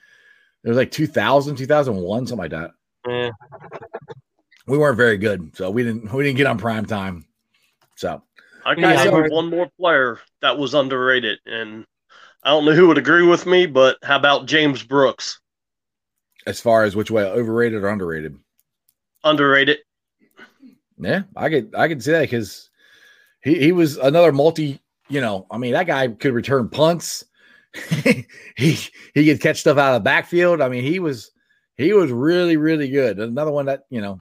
[0.64, 2.72] it was like 2000, 2001, something like that.
[3.06, 3.30] Yeah.
[4.66, 7.24] We weren't very good, so we didn't we didn't get on prime time.
[7.96, 8.22] So
[8.66, 11.86] I got yeah, one more player that was underrated, and
[12.42, 15.40] I don't know who would agree with me, but how about James Brooks?
[16.48, 18.34] As far as which way, overrated or underrated?
[19.22, 19.80] Underrated.
[20.98, 22.70] Yeah, I could I could see that because
[23.42, 24.80] he he was another multi.
[25.10, 27.26] You know, I mean, that guy could return punts.
[28.56, 28.78] he
[29.14, 30.62] he could catch stuff out of the backfield.
[30.62, 31.32] I mean, he was
[31.76, 33.18] he was really really good.
[33.18, 34.18] Another one that you know,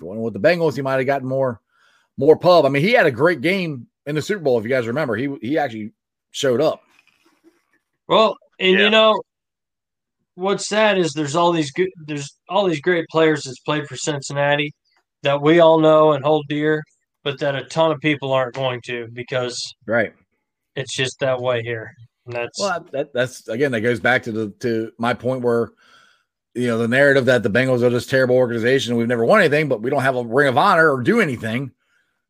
[0.00, 1.60] with the Bengals, he might have gotten more
[2.16, 2.64] more pub.
[2.64, 4.58] I mean, he had a great game in the Super Bowl.
[4.58, 5.92] If you guys remember, he he actually
[6.30, 6.80] showed up.
[8.08, 8.84] Well, and yeah.
[8.84, 9.20] you know
[10.36, 13.96] what's sad is there's all these good there's all these great players that's played for
[13.96, 14.72] Cincinnati
[15.22, 16.82] that we all know and hold dear,
[17.24, 20.14] but that a ton of people aren't going to because right,
[20.76, 21.92] it's just that way here.
[22.26, 25.70] And that's well, that, that's again that goes back to the to my point where
[26.54, 28.96] you know the narrative that the Bengals are this terrible organization.
[28.96, 31.72] We've never won anything, but we don't have a ring of honor or do anything.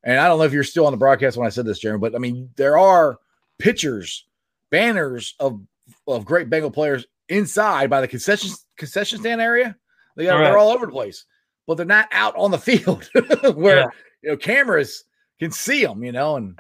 [0.05, 2.01] And I don't know if you're still on the broadcast when I said this, Jeremy,
[2.01, 3.19] but I mean there are
[3.59, 4.25] pictures,
[4.71, 5.61] banners of
[6.07, 9.77] of great Bengal players inside by the concession concession stand area.
[10.17, 10.45] They got, all right.
[10.49, 11.25] They're all over the place,
[11.67, 13.09] but they're not out on the field
[13.55, 13.87] where yeah.
[14.23, 15.05] you know cameras
[15.39, 16.03] can see them.
[16.03, 16.59] You know, and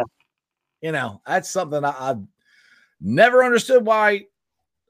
[0.80, 2.16] you know that's something I, I
[3.00, 4.26] Never understood why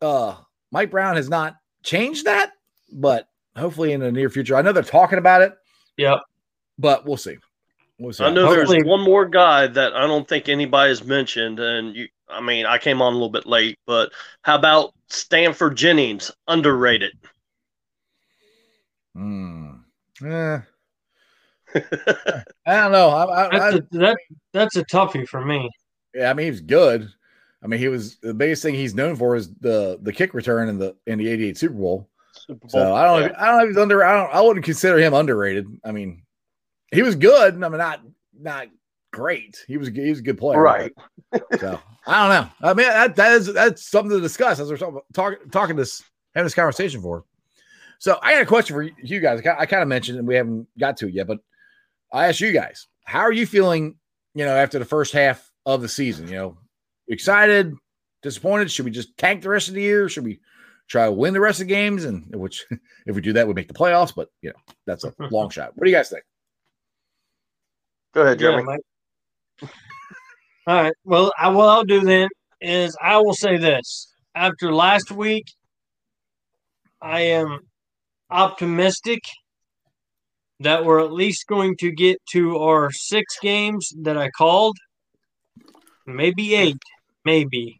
[0.01, 0.37] uh,
[0.71, 2.53] Mike Brown has not changed that,
[2.93, 4.57] but hopefully in the near future.
[4.57, 5.55] I know they're talking about it.
[5.97, 6.21] Yep.
[6.79, 7.39] But we'll see.
[7.99, 8.25] We'll see.
[8.25, 8.79] I know hopefully.
[8.79, 12.09] there's one more guy that I don't think anybody has mentioned, and you.
[12.29, 14.11] I mean, I came on a little bit late, but
[14.43, 16.31] how about Stanford Jennings?
[16.49, 17.12] Underrated.
[19.14, 19.73] Hmm.
[20.23, 20.62] Yeah.
[21.75, 23.09] I don't know.
[23.09, 24.16] I, I, that's, a, that,
[24.53, 25.71] that's a toughie for me.
[26.14, 27.11] Yeah, I mean he's good.
[27.62, 30.69] I mean, he was the biggest thing he's known for is the the kick return
[30.69, 32.09] in the in the '88 Super Bowl.
[32.33, 32.71] Super Bowl.
[32.71, 33.42] So I don't, yeah.
[33.42, 34.05] I don't know if he's under.
[34.05, 34.35] I don't.
[34.35, 35.66] I wouldn't consider him underrated.
[35.85, 36.23] I mean,
[36.92, 37.55] he was good.
[37.55, 38.03] I mean, not
[38.38, 38.69] not
[39.16, 39.64] great.
[39.66, 40.92] He was he was a good player, right?
[41.59, 42.68] so I don't know.
[42.68, 46.02] I mean, that that is that's something to discuss as we're talking talk, talking this
[46.35, 47.24] having this conversation for.
[47.98, 49.40] So I got a question for you guys.
[49.46, 51.38] I kind of mentioned and we haven't got to it yet, but
[52.12, 53.96] I asked you guys, how are you feeling?
[54.35, 56.59] You know, after the first half of the season, you know,
[57.09, 57.74] excited,
[58.22, 58.70] disappointed?
[58.70, 60.11] Should we just tank the rest of the year?
[60.11, 60.40] Should we
[60.88, 62.05] try to win the rest of the games?
[62.05, 62.66] And which,
[63.07, 64.14] if we do that, we make the playoffs.
[64.14, 65.72] But you know, that's a long shot.
[65.74, 66.24] What do you guys think?
[68.12, 68.64] Go ahead, Jeremy.
[68.68, 68.76] Yeah,
[69.62, 69.69] All
[70.66, 70.92] right.
[71.05, 72.29] Well, I, what I'll do then
[72.61, 75.47] is I will say this: after last week,
[77.01, 77.61] I am
[78.31, 79.21] optimistic
[80.61, 84.77] that we're at least going to get to our six games that I called
[86.07, 86.79] maybe eight,
[87.25, 87.79] maybe,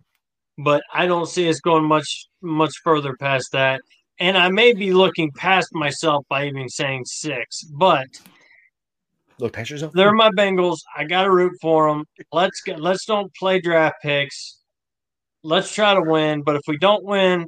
[0.59, 3.81] but I don't see us going much much further past that.
[4.19, 8.07] And I may be looking past myself by even saying six, but
[9.39, 9.93] look past yourself.
[9.93, 10.79] They're my Bengals.
[10.97, 12.05] I got to root for them.
[12.33, 12.81] Let's get.
[12.81, 14.59] Let's don't play draft picks.
[15.43, 16.43] Let's try to win.
[16.43, 17.47] But if we don't win,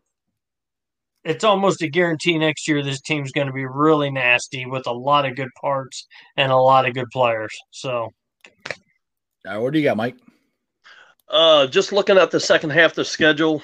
[1.25, 4.93] it's almost a guarantee next year this team's going to be really nasty with a
[4.93, 7.57] lot of good parts and a lot of good players.
[7.71, 8.11] So,
[9.45, 10.17] what do you got, Mike?
[11.29, 13.63] Uh, just looking at the second half of the schedule,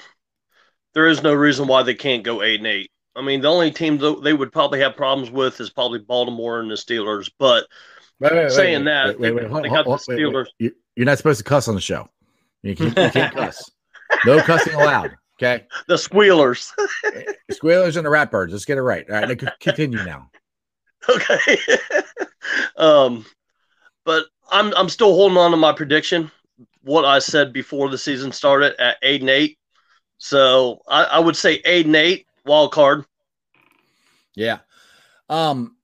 [0.93, 2.91] there is no reason why they can't go eight and eight.
[3.15, 6.59] I mean, the only team that they would probably have problems with is probably Baltimore
[6.59, 7.31] and the Steelers.
[7.39, 7.65] But
[8.19, 10.47] wait, wait, saying wait, that, they, they got the Steelers.
[10.59, 12.09] You're not supposed to cuss on the show.
[12.63, 13.71] You can't, you can't cuss.
[14.25, 15.15] No cussing allowed.
[15.37, 15.65] Okay.
[15.87, 16.71] The squealers.
[17.03, 18.51] the squealers and the ratbirds.
[18.51, 19.05] Let's get it right.
[19.09, 19.41] All right.
[19.59, 20.29] Continue now.
[21.09, 21.57] Okay.
[22.77, 23.25] um,
[24.05, 26.31] but I'm I'm still holding on to my prediction
[26.83, 29.57] what I said before the season started at eight and eight.
[30.17, 33.05] So I, I would say eight and eight wild card.
[34.35, 34.59] Yeah.
[35.29, 35.75] Um,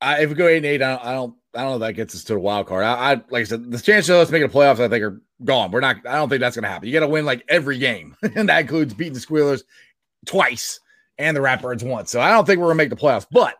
[0.00, 1.88] I, if we go eight and eight, I don't, I don't, I don't know if
[1.88, 2.84] that gets us to the wild card.
[2.84, 5.20] I, I like I said, the chances of us making the playoffs, I think, are
[5.44, 5.70] gone.
[5.70, 5.96] We're not.
[6.06, 6.88] I don't think that's going to happen.
[6.88, 9.64] You got to win like every game, and that includes beating the Squealers
[10.26, 10.80] twice
[11.18, 12.10] and the Ratbirds once.
[12.10, 13.54] So I don't think we're going to make the playoffs, but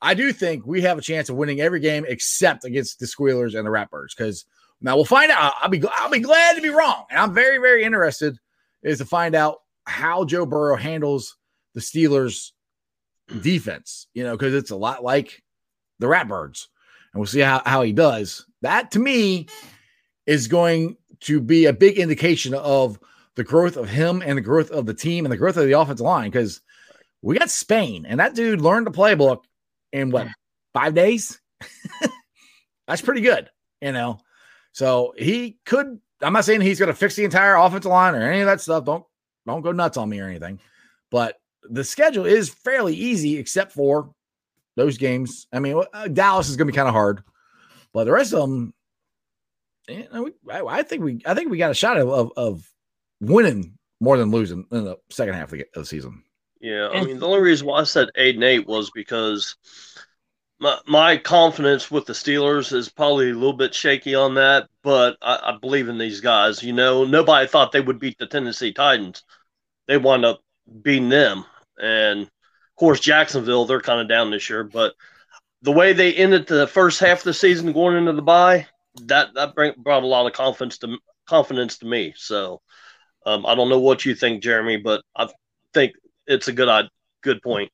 [0.00, 3.54] I do think we have a chance of winning every game except against the Squealers
[3.54, 4.16] and the Ratbirds.
[4.16, 4.44] Because
[4.80, 5.54] now we'll find out.
[5.60, 8.36] I'll be I'll be glad to be wrong, and I'm very very interested
[8.82, 11.36] is to find out how Joe Burrow handles
[11.74, 12.50] the Steelers
[13.40, 14.08] defense.
[14.14, 15.42] You know, because it's a lot like
[16.00, 16.66] the Ratbirds,
[17.12, 18.46] and we'll see how how he does.
[18.62, 19.46] That to me
[20.26, 22.98] is going to be a big indication of
[23.34, 25.78] the growth of him and the growth of the team and the growth of the
[25.78, 26.60] offensive line because
[27.22, 29.42] we got Spain and that dude learned the playbook
[29.92, 30.28] in what
[30.72, 31.40] five days.
[32.88, 33.48] That's pretty good,
[33.80, 34.18] you know.
[34.72, 36.00] So he could.
[36.20, 38.60] I'm not saying he's going to fix the entire offensive line or any of that
[38.60, 38.84] stuff.
[38.84, 39.04] Don't
[39.46, 40.60] don't go nuts on me or anything.
[41.10, 44.12] But the schedule is fairly easy except for
[44.76, 45.46] those games.
[45.52, 47.22] I mean, uh, Dallas is going to be kind of hard,
[47.92, 48.74] but the rest of them,
[49.88, 52.32] you know, we, I, I, think we I think we got a shot of, of,
[52.36, 52.70] of
[53.20, 56.22] winning more than losing in the second half of the, of the season.
[56.60, 59.56] Yeah, I mean, the only reason why I said eight and eight was because
[60.62, 65.16] my, my confidence with the Steelers is probably a little bit shaky on that, but
[65.20, 66.62] I, I, believe in these guys.
[66.62, 69.24] You know, nobody thought they would beat the Tennessee Titans.
[69.88, 70.40] They wound up
[70.82, 71.44] beating them.
[71.80, 72.30] And
[72.72, 74.94] of course, Jacksonville, they're kind of down this year, but
[75.60, 78.66] the way they ended the first half of the season going into the bye,
[79.02, 82.14] that that bring, brought a lot of confidence to confidence to me.
[82.16, 82.60] So
[83.24, 85.28] um, I don't know what you think, Jeremy, but I
[85.72, 85.92] think
[86.26, 86.88] it's a good
[87.22, 87.70] good point.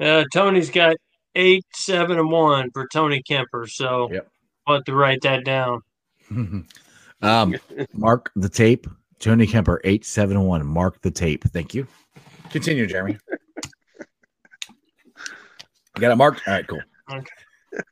[0.00, 0.96] Uh, Tony's got
[1.34, 3.66] eight, seven, and one for Tony Kemper.
[3.66, 4.28] So yep.
[4.66, 5.82] I'll have to write that down.
[7.22, 7.56] um,
[7.92, 8.86] mark the tape.
[9.18, 10.66] Tony Kemper, eight, seven, and one.
[10.66, 11.44] Mark the tape.
[11.44, 11.86] Thank you.
[12.50, 13.18] Continue, Jeremy.
[15.96, 16.46] You got it marked?
[16.46, 16.80] All right, cool.
[17.10, 17.26] Okay.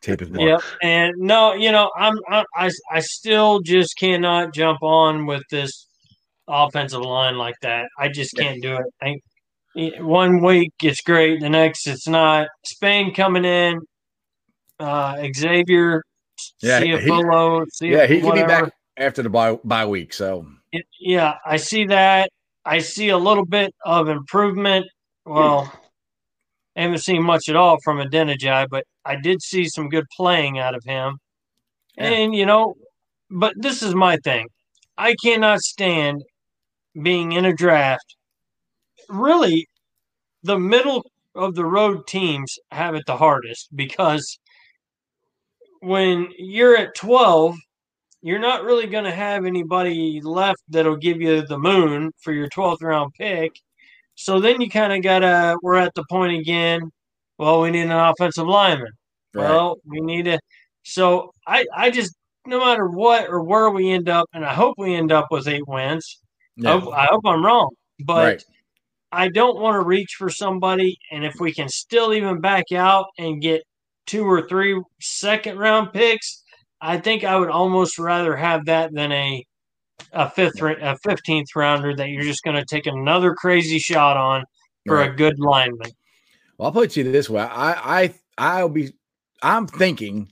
[0.01, 0.64] Tape is marked.
[0.64, 0.79] Yep.
[0.83, 5.87] And no, you know, I'm I, I I still just cannot jump on with this
[6.49, 7.88] offensive line like that.
[7.99, 8.87] I just can't do it.
[9.03, 9.21] I,
[10.01, 12.49] one week it's great, the next it's not.
[12.64, 13.81] Spain coming in,
[14.79, 16.03] uh, Xavier,
[16.61, 20.12] yeah, he, yeah, he can be back after the bye, bye week.
[20.12, 20.47] So
[21.01, 22.31] yeah, I see that.
[22.64, 24.87] I see a little bit of improvement.
[25.27, 25.72] Well,
[26.77, 30.59] I haven't seen much at all from Adeniji, but I did see some good playing
[30.59, 31.18] out of him.
[31.96, 32.09] Yeah.
[32.09, 32.74] And you know,
[33.31, 34.48] but this is my thing.
[34.96, 36.22] I cannot stand
[37.00, 38.16] being in a draft
[39.09, 39.66] really
[40.42, 44.38] the middle of the road teams have it the hardest because
[45.81, 47.57] when you're at 12
[48.25, 52.49] you're not really going to have anybody left that'll give you the moon for your
[52.49, 53.53] 12th round pick
[54.15, 56.81] so then you kind of gotta we're at the point again
[57.39, 58.93] well we need an offensive lineman
[59.35, 59.49] right.
[59.49, 60.39] well we need a
[60.83, 62.15] so i i just
[62.47, 65.47] no matter what or where we end up and i hope we end up with
[65.47, 66.21] eight wins
[66.57, 66.75] yeah.
[66.75, 68.45] I, hope, I hope i'm wrong but right.
[69.15, 73.07] I don't want to reach for somebody, and if we can still even back out
[73.17, 73.63] and get
[74.07, 76.43] two or three second round picks,
[76.85, 79.44] I think I would almost rather have that than a
[80.12, 84.44] a fifth a fifteenth rounder that you're just going to take another crazy shot on
[84.87, 85.11] for right.
[85.11, 85.90] a good lineman.
[86.59, 88.92] Well, I'll put it to you this way: I I I'll be
[89.42, 90.29] I'm thinking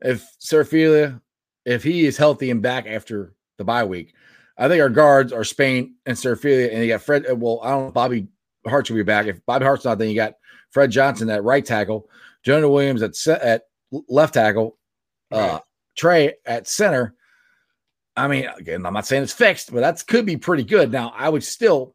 [0.00, 1.20] if Serfilia,
[1.64, 4.14] if he is healthy and back after the bye week,
[4.58, 7.26] I think our guards are Spain and Serfilia, and you got Fred.
[7.40, 7.92] Well, I don't know.
[7.92, 8.26] Bobby
[8.66, 9.26] Hart should be back.
[9.26, 10.34] If Bobby Hart's not, then you got
[10.70, 12.08] Fred Johnson at right tackle,
[12.44, 13.62] Jonah Williams at at
[14.08, 14.78] left tackle,
[15.30, 15.60] uh,
[15.96, 17.14] Trey at center.
[18.16, 20.92] I mean, again, I'm not saying it's fixed, but that could be pretty good.
[20.92, 21.94] Now, I would still,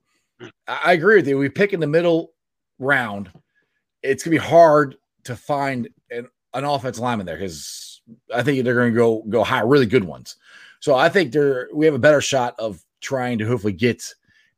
[0.67, 1.37] I agree with you.
[1.37, 2.33] We pick in the middle
[2.79, 3.31] round.
[4.01, 8.01] It's gonna be hard to find an, an offensive lineman there because
[8.33, 10.37] I think they're to go go high, really good ones.
[10.79, 14.03] So I think there we have a better shot of trying to hopefully get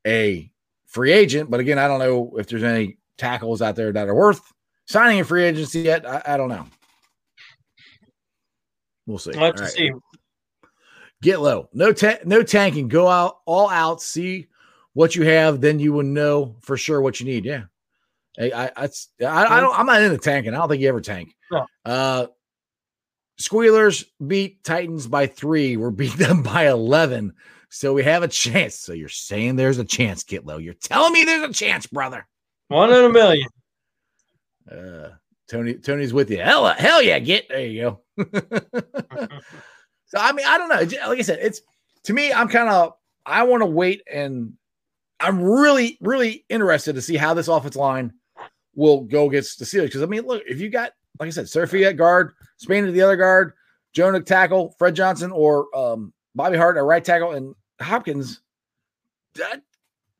[0.05, 0.51] a
[0.85, 1.49] free agent.
[1.49, 4.41] But again, I don't know if there's any tackles out there that are worth
[4.85, 6.07] signing a free agency yet.
[6.07, 6.65] I, I don't know.
[9.09, 9.35] We'll see.
[9.35, 9.71] Have to right.
[9.71, 9.91] see.
[11.23, 11.67] Get low.
[11.73, 12.87] No ta- no tanking.
[12.87, 14.03] Go out all out.
[14.03, 14.47] See
[14.93, 17.43] what you have, then you will know for sure what you need.
[17.43, 17.63] Yeah.
[18.39, 18.89] I I,
[19.25, 20.53] I, I don't I'm not into tanking.
[20.53, 21.35] I don't think you ever tank.
[21.51, 21.65] No.
[21.83, 22.27] Uh
[23.39, 25.75] Squealers beat Titans by three.
[25.75, 27.33] We're beat them by 11.
[27.69, 28.75] So we have a chance.
[28.75, 30.63] So you're saying there's a chance, Kitlow.
[30.63, 32.27] You're telling me there's a chance, brother.
[32.67, 33.47] One in a million.
[34.69, 35.09] Uh,
[35.49, 36.41] Tony, Tony's with you.
[36.41, 38.01] Hell, hell yeah, get there you go.
[40.05, 41.07] so I mean, I don't know.
[41.07, 41.61] Like I said, it's
[42.03, 42.93] to me, I'm kind of
[43.25, 44.53] I want to wait and
[45.19, 48.13] I'm really, really interested to see how this offensive line
[48.75, 49.85] will go against the Steelers.
[49.85, 52.93] Because I mean, look, if you got like I said, Surfy at guard, Spain at
[52.93, 53.53] the other guard,
[53.93, 58.41] Jonah tackle, Fred Johnson or um, Bobby Hart at right tackle, and Hopkins,
[59.35, 59.61] that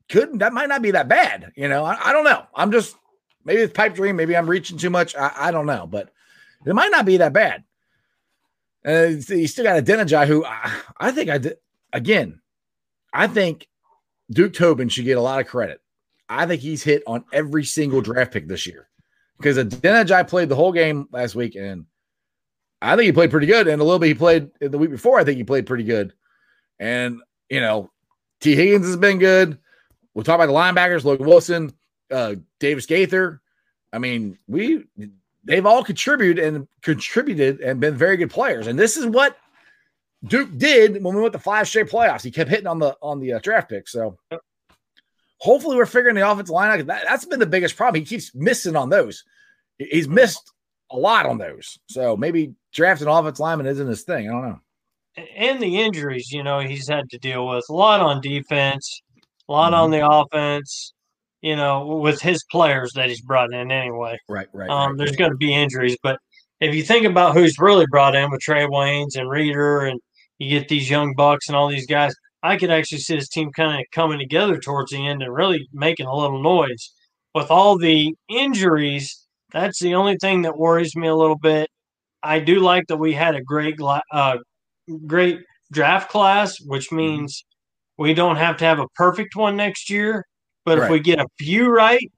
[0.08, 1.52] could that might not be that bad.
[1.56, 2.44] You know, I, I don't know.
[2.54, 2.96] I'm just
[3.44, 4.16] maybe it's pipe dream.
[4.16, 5.16] Maybe I'm reaching too much.
[5.16, 6.12] I, I don't know, but
[6.66, 7.64] it might not be that bad.
[8.84, 11.56] And uh, you still got Adeniji who I, I think I did
[11.92, 12.40] again.
[13.12, 13.68] I think
[14.30, 15.80] Duke Tobin should get a lot of credit.
[16.28, 18.88] I think he's hit on every single draft pick this year
[19.36, 21.86] because Adeniji played the whole game last week, and
[22.80, 23.66] I think he played pretty good.
[23.66, 26.12] And a little bit he played the week before, I think he played pretty good.
[26.78, 27.20] And
[27.50, 27.90] you know,
[28.40, 29.58] Tee Higgins has been good.
[30.14, 31.72] We'll talk about the linebackers, Logan Wilson,
[32.10, 33.40] uh, Davis Gaither.
[33.92, 34.84] I mean, we
[35.44, 38.66] they've all contributed and contributed and been very good players.
[38.66, 39.36] And this is what
[40.24, 42.22] Duke did when we went to five straight playoffs.
[42.22, 43.88] He kept hitting on the on the uh, draft pick.
[43.88, 44.18] So
[45.38, 46.86] hopefully we're figuring the offensive line out.
[46.86, 48.00] That, has been the biggest problem.
[48.00, 49.24] He keeps missing on those.
[49.78, 50.52] He's missed
[50.90, 51.78] a lot on those.
[51.88, 54.28] So maybe drafting offensive lineman isn't his thing.
[54.28, 54.60] I don't know.
[55.36, 59.02] And the injuries, you know, he's had to deal with a lot on defense,
[59.48, 59.82] a lot mm-hmm.
[59.82, 60.94] on the offense.
[61.42, 64.18] You know, with his players that he's brought in anyway.
[64.28, 64.68] Right, right.
[64.68, 64.98] Um, right.
[64.98, 66.18] There's going to be injuries, but
[66.60, 69.98] if you think about who's really brought in with Trae Waynes and Reader, and
[70.38, 73.50] you get these young bucks and all these guys, I could actually see this team
[73.52, 76.92] kind of coming together towards the end and really making a little noise.
[77.34, 81.68] With all the injuries, that's the only thing that worries me a little bit.
[82.22, 83.76] I do like that we had a great,
[84.12, 84.38] uh,
[85.06, 85.40] great
[85.72, 86.96] draft class, which mm-hmm.
[86.96, 87.44] means
[87.98, 90.24] we don't have to have a perfect one next year.
[90.70, 90.84] But right.
[90.84, 92.12] if we get a few right,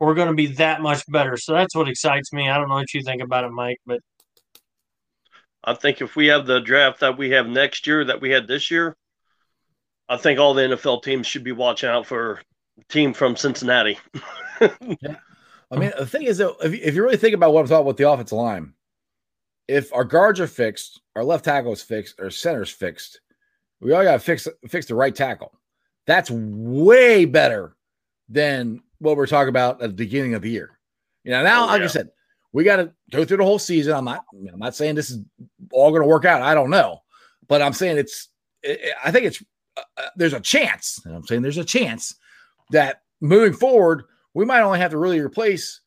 [0.00, 1.36] we're going to be that much better.
[1.36, 2.50] So that's what excites me.
[2.50, 4.00] I don't know what you think about it, Mike, but
[5.62, 8.48] I think if we have the draft that we have next year that we had
[8.48, 8.96] this year,
[10.08, 12.40] I think all the NFL teams should be watching out for
[12.80, 14.00] a team from Cincinnati.
[14.60, 15.14] yeah.
[15.70, 17.82] I mean, the thing is, though, if, if you really think about what I'm talking
[17.82, 18.72] about with the offensive line,
[19.68, 23.20] if our guards are fixed, our left tackle is fixed, our center's fixed,
[23.80, 25.52] we all got to fix fix the right tackle.
[26.10, 27.76] That's way better
[28.28, 30.76] than what we're talking about at the beginning of the year.
[31.22, 32.10] You know, now, oh, like I said,
[32.52, 33.94] we got to go through the whole season.
[33.94, 35.20] I'm not, I'm not saying this is
[35.70, 36.42] all going to work out.
[36.42, 37.02] I don't know,
[37.46, 38.26] but I'm saying it's.
[38.64, 39.40] It, I think it's
[39.76, 42.16] uh, uh, there's a chance, and I'm saying there's a chance
[42.70, 44.02] that moving forward,
[44.34, 45.80] we might only have to really replace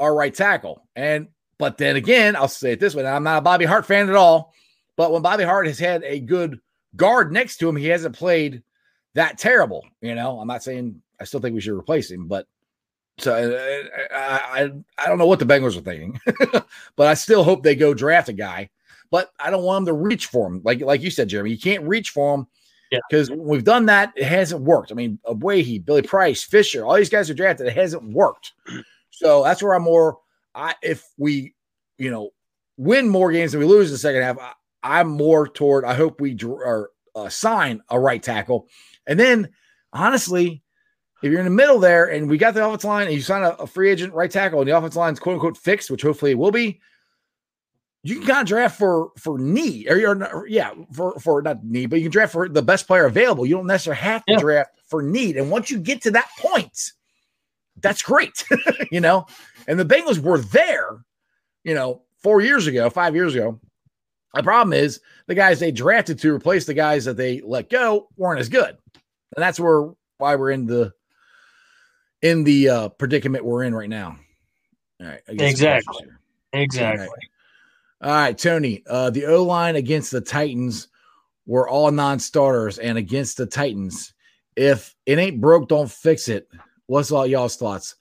[0.00, 0.88] our right tackle.
[0.96, 4.08] And but then again, I'll say it this way: I'm not a Bobby Hart fan
[4.08, 4.52] at all,
[4.96, 6.58] but when Bobby Hart has had a good
[6.96, 8.64] guard next to him, he hasn't played
[9.14, 9.86] that terrible.
[10.00, 12.46] You know, I'm not saying I still think we should replace him, but
[13.18, 16.20] so uh, I I, I don't know what the Bengals are thinking,
[16.96, 18.70] but I still hope they go draft a guy.
[19.10, 21.50] But I don't want them to reach for him, like like you said, Jeremy.
[21.50, 22.46] You can't reach for him
[22.90, 22.98] yeah.
[23.08, 24.90] Because we've done that, it hasn't worked.
[24.90, 28.52] I mean, Ogbuehi, Billy Price, Fisher, all these guys are drafted, it hasn't worked.
[29.10, 30.18] So that's where I'm more.
[30.54, 31.54] I if we,
[31.98, 32.30] you know,
[32.76, 34.38] win more games than we lose in the second half,
[34.82, 35.84] I, am more toward.
[35.84, 38.68] I hope we dr- or uh, sign a right tackle,
[39.08, 39.48] and then
[39.92, 40.62] honestly,
[41.22, 43.42] if you're in the middle there and we got the offensive line and you sign
[43.42, 46.32] a, a free agent right tackle and the offensive line's quote unquote fixed, which hopefully
[46.32, 46.80] it will be,
[48.04, 51.96] you can kind of draft for for need or, yeah for for not need but
[51.96, 53.44] you can draft for the best player available.
[53.44, 54.38] You don't necessarily have to yeah.
[54.38, 55.36] draft for need.
[55.36, 56.92] And once you get to that point
[57.80, 58.44] that's great
[58.92, 59.26] you know?
[59.66, 61.04] And the bengals were there
[61.64, 63.60] you know four years ago five years ago.
[64.34, 68.08] The problem is the guys they drafted to replace the guys that they let go
[68.16, 68.78] weren't as good
[69.36, 70.92] and that's where why we're in the
[72.22, 74.16] in the uh predicament we're in right now
[75.00, 76.06] all right exactly
[76.52, 77.08] exactly
[78.00, 78.84] all right, Tony.
[78.88, 80.88] Uh, the O line against the Titans
[81.46, 84.14] were all non starters, and against the Titans,
[84.54, 86.48] if it ain't broke, don't fix it.
[86.86, 87.96] What's all y'all's thoughts?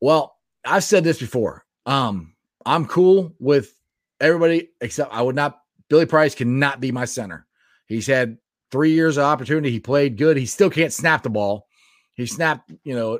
[0.00, 1.64] Well, I've said this before.
[1.84, 2.34] Um,
[2.64, 3.74] I'm cool with
[4.20, 5.60] everybody except I would not.
[5.88, 7.46] Billy Price cannot be my center.
[7.86, 8.38] He's had
[8.74, 9.70] three years of opportunity.
[9.70, 10.36] He played good.
[10.36, 11.68] He still can't snap the ball.
[12.14, 13.18] He snapped, you know, a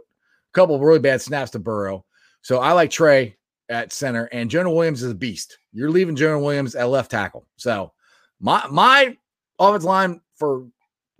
[0.52, 2.04] couple really bad snaps to Burrow.
[2.42, 3.36] So I like Trey
[3.68, 5.56] at center, and Jonah Williams is a beast.
[5.72, 7.46] You're leaving Jonah Williams at left tackle.
[7.54, 7.92] So
[8.40, 9.16] my my
[9.60, 10.66] offensive line for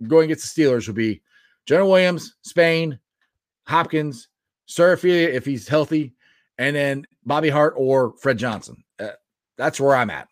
[0.05, 1.21] going against the Steelers would be
[1.65, 2.99] Jonah Williams, Spain,
[3.65, 4.27] Hopkins,
[4.67, 6.13] Surafia if he's healthy,
[6.57, 8.83] and then Bobby Hart or Fred Johnson.
[8.99, 9.11] Uh,
[9.57, 10.27] that's where I'm at.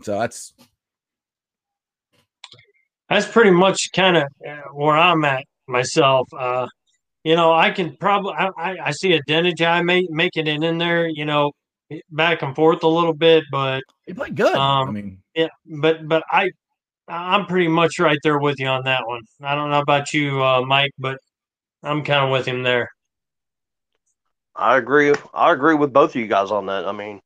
[0.00, 0.54] So that's
[3.08, 6.28] that's pretty much kind of uh, where I'm at myself.
[6.32, 6.66] Uh,
[7.24, 11.08] you know, I can probably I, I see Adeniji make, making it in there.
[11.08, 11.52] You know,
[12.10, 14.54] back and forth a little bit, but he played good.
[14.54, 16.50] Um, I mean, yeah, but but I
[17.08, 19.22] I'm pretty much right there with you on that one.
[19.42, 21.18] I don't know about you, uh, Mike, but
[21.82, 22.88] I'm kind of with him there.
[24.54, 25.14] I agree.
[25.32, 26.86] I agree with both of you guys on that.
[26.86, 27.20] I mean,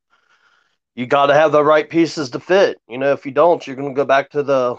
[0.94, 2.78] you got to have the right pieces to fit.
[2.88, 4.76] You know, if you don't, you're going to go back to the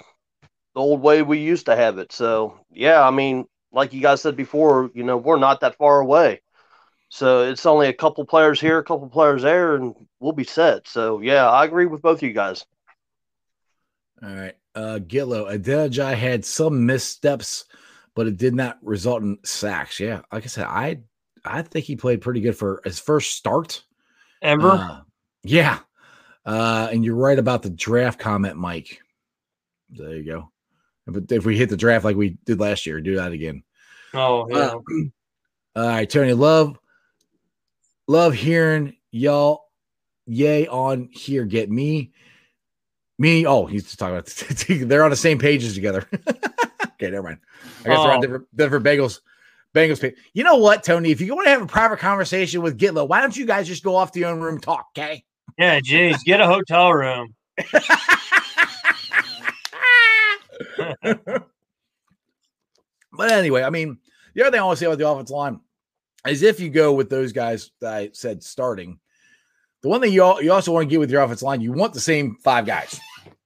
[0.74, 2.11] the old way we used to have it.
[2.11, 5.99] So, yeah, I mean, like you guys said before, you know, we're not that far
[5.99, 6.41] away.
[7.09, 10.88] So it's only a couple players here, a couple players there, and we'll be set.
[10.88, 12.65] So, yeah, I agree with both of you guys.
[14.21, 14.55] All right.
[14.74, 17.65] Uh, Gillo, Adeniji had some missteps,
[18.15, 19.99] but it did not result in sacks.
[19.99, 20.21] Yeah.
[20.32, 21.01] Like I said, I
[21.45, 23.84] I think he played pretty good for his first start.
[24.41, 24.71] Ever?
[24.71, 25.01] Uh,
[25.43, 25.80] yeah.
[26.45, 29.01] Uh, and you're right about the draft comment, Mike.
[29.89, 30.53] There you go.
[31.06, 33.64] But if we hit the draft like we did last year, do that again.
[34.14, 34.56] Oh yeah.
[34.56, 34.80] Uh,
[35.76, 36.34] all right, Tony.
[36.34, 36.78] Love,
[38.08, 39.66] love hearing y'all.
[40.26, 41.43] Yay on here.
[41.43, 42.14] Get me,
[43.20, 43.45] me.
[43.45, 44.28] Oh, he's talking about.
[44.89, 46.08] they're on the same pages together.
[46.84, 47.39] okay, never mind.
[47.84, 48.04] I guess oh.
[48.04, 48.22] they're on oh.
[48.22, 49.20] different different Bengals.
[49.74, 50.16] Bengals page.
[50.34, 51.12] You know what, Tony?
[51.12, 53.84] If you want to have a private conversation with Gitlow, why don't you guys just
[53.84, 54.88] go off to your own room talk?
[54.95, 55.26] Okay.
[55.58, 57.36] Yeah, geez, get a hotel room.
[63.14, 63.97] but anyway, I mean,
[64.34, 65.60] the other thing I want to say about the offensive line
[66.28, 68.99] is if you go with those guys that I said starting,
[69.82, 71.74] the one thing you, all, you also want to get with your offensive line, you
[71.74, 72.99] want the same five guys.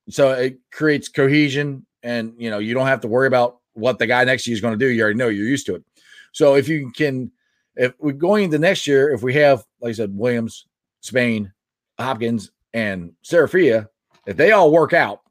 [0.10, 4.08] So it creates cohesion and you know you don't have to worry about what the
[4.08, 4.91] guy next to you is going to do.
[4.91, 5.84] You already know you're used to it.
[6.32, 7.32] So if you can,
[7.76, 10.66] if we're going into next year, if we have, like I said, Williams,
[11.01, 11.51] Spain,
[11.99, 13.88] Hopkins, and Sarafia,
[14.26, 15.22] if they all work out,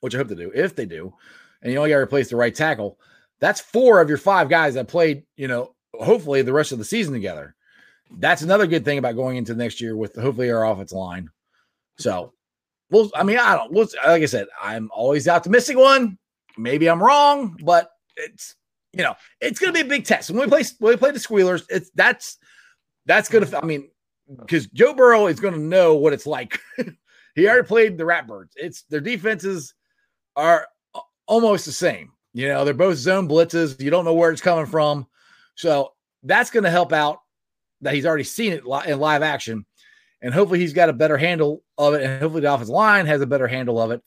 [0.00, 1.12] which I hope they do, if they do,
[1.62, 2.98] and you only got to replace the right tackle,
[3.40, 6.84] that's four of your five guys that played, you know, hopefully the rest of the
[6.84, 7.54] season together.
[8.18, 11.28] That's another good thing about going into next year with hopefully our offense line.
[11.98, 12.32] So,
[12.90, 16.18] well, I mean, I don't, we'll, like I said, I'm always the optimistic one.
[16.56, 18.54] Maybe I'm wrong, but it's,
[18.92, 20.30] you know, it's going to be a big test.
[20.30, 22.38] When we play, when we play the Squealers, it's that's,
[23.04, 23.90] that's going to, I mean,
[24.36, 26.58] because Joe Burrow is going to know what it's like.
[27.34, 28.50] he already played the Ratbirds.
[28.56, 29.74] It's their defenses
[30.38, 30.68] are
[31.26, 32.12] almost the same.
[32.32, 33.80] You know, they're both zone blitzes.
[33.82, 35.06] You don't know where it's coming from.
[35.56, 37.20] So that's going to help out
[37.80, 39.66] that he's already seen it in live action.
[40.22, 42.02] And hopefully he's got a better handle of it.
[42.02, 44.02] And hopefully the offensive line has a better handle of it.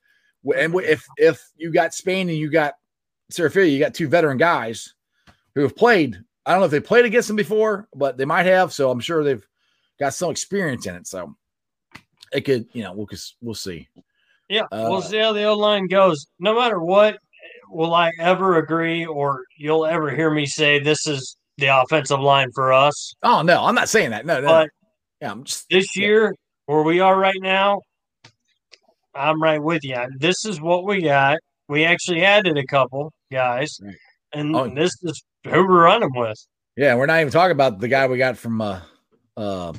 [0.58, 2.74] And if if you got Spain and you got
[3.32, 4.96] Serafia, you got two veteran guys
[5.54, 6.18] who have played.
[6.46, 8.74] I don't know if they played against them before, but they might have.
[8.74, 9.46] So I'm sure they've
[10.00, 11.08] got some experience in it.
[11.08, 11.36] So
[12.34, 13.08] it could, you know, we'll
[13.42, 13.88] we'll see.
[14.52, 16.28] Yeah, uh, we'll see how the old line goes.
[16.38, 17.18] No matter what,
[17.70, 22.50] will I ever agree or you'll ever hear me say this is the offensive line
[22.54, 23.16] for us?
[23.24, 24.26] Oh no, I'm not saying that.
[24.26, 24.48] No, no.
[24.48, 24.70] But
[25.22, 26.36] yeah, I'm just this year
[26.66, 27.80] where we are right now.
[29.16, 29.96] I'm right with you.
[30.20, 31.38] This is what we got.
[31.70, 33.96] We actually added a couple guys, right.
[34.34, 34.70] and oh.
[34.76, 36.46] this is who we're running with.
[36.76, 38.82] Yeah, we're not even talking about the guy we got from uh,
[39.38, 39.72] uh,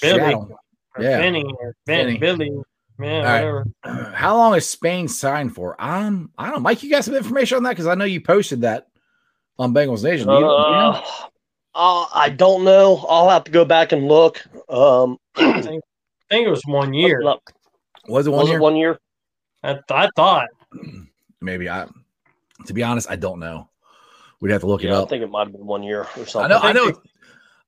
[0.00, 0.48] Billy, Seattle.
[0.98, 2.50] yeah, Benny, or ben, Billy,
[3.00, 3.64] yeah, whatever.
[3.84, 4.14] Right.
[4.14, 5.80] How long is Spain signed for?
[5.82, 6.62] Um, I don't.
[6.62, 8.88] Mike, you got some information on that because I know you posted that
[9.58, 10.28] on Bengals Nation.
[10.28, 11.02] You, uh, you know?
[11.74, 13.04] uh, I don't know.
[13.08, 14.42] I'll have to go back and look.
[14.68, 15.82] Um, I, think,
[16.30, 17.22] I think it was one year.
[18.06, 18.58] Was it one was year?
[18.58, 18.98] It one year.
[19.62, 20.48] I, I thought.
[21.40, 21.86] Maybe I.
[22.66, 23.68] To be honest, I don't know.
[24.40, 25.06] We'd have to look yeah, it up.
[25.06, 26.42] I think it might have been one year or something.
[26.42, 26.60] I know.
[26.60, 26.92] I know.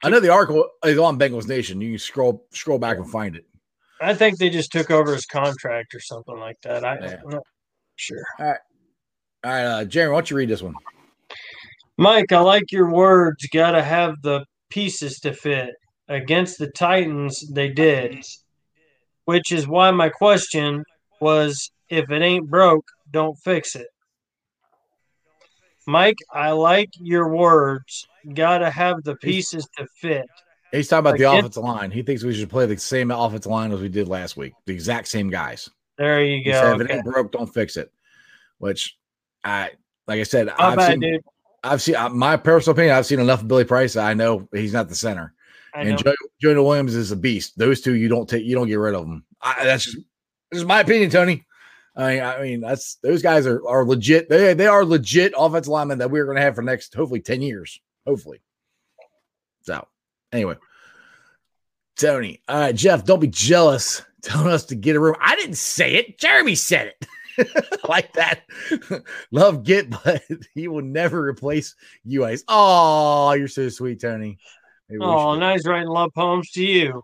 [0.02, 1.80] I know the article is on Bengals Nation.
[1.80, 3.46] You can scroll scroll back and find it.
[4.00, 6.84] I think they just took over his contract or something like that.
[6.84, 7.42] I, am not
[7.96, 8.24] sure.
[8.38, 8.60] All right,
[9.44, 10.74] all right, uh, Jeremy, why don't you read this one?
[11.98, 13.46] Mike, I like your words.
[13.52, 15.70] Got to have the pieces to fit.
[16.08, 18.24] Against the Titans, they did,
[19.24, 20.84] which is why my question
[21.20, 23.88] was: if it ain't broke, don't fix it.
[25.86, 28.06] Mike, I like your words.
[28.34, 30.26] Got to have the pieces to fit.
[30.72, 31.90] He's talking about the offensive line.
[31.90, 34.72] He thinks we should play the same offensive line as we did last week, the
[34.72, 35.70] exact same guys.
[35.96, 36.52] There you go.
[36.52, 37.92] Said, if it ain't broke, don't fix it.
[38.58, 38.96] Which
[39.44, 39.70] I,
[40.06, 41.22] like I said, How I've seen, dude?
[41.62, 42.96] I've seen uh, my personal opinion.
[42.96, 43.96] I've seen enough of Billy Price.
[43.96, 45.34] I know he's not the center,
[45.74, 47.58] and Joe, Jonah Williams is a beast.
[47.58, 49.24] Those two, you don't take, you don't get rid of them.
[49.40, 49.96] I, that's just,
[50.50, 51.44] this is my opinion, Tony.
[51.96, 54.28] I mean, I mean, that's those guys are are legit.
[54.28, 57.40] They they are legit offensive linemen that we're going to have for next hopefully ten
[57.40, 57.80] years.
[58.06, 58.40] Hopefully.
[59.62, 59.86] So
[60.32, 60.56] anyway,
[61.96, 62.42] Tony.
[62.48, 65.16] All right, Jeff, don't be jealous telling us to get a room.
[65.20, 66.18] I didn't say it.
[66.18, 67.06] Jeremy said it.
[67.88, 68.42] like that.
[69.30, 70.22] Love Git, but
[70.54, 71.74] he will never replace
[72.04, 72.44] you guys.
[72.48, 74.38] Oh, you're so sweet, Tony.
[74.88, 77.02] Maybe oh, nice writing love poems to you.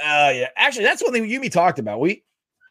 [0.00, 0.48] Oh, uh, yeah.
[0.56, 2.00] Actually, that's one thing you me talked about.
[2.00, 2.22] We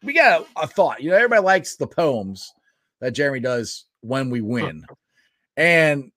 [0.02, 1.02] we got a, a, thought.
[1.02, 2.52] You know, everybody likes the poems
[3.00, 4.84] that Jeremy does when we win.
[5.56, 6.12] And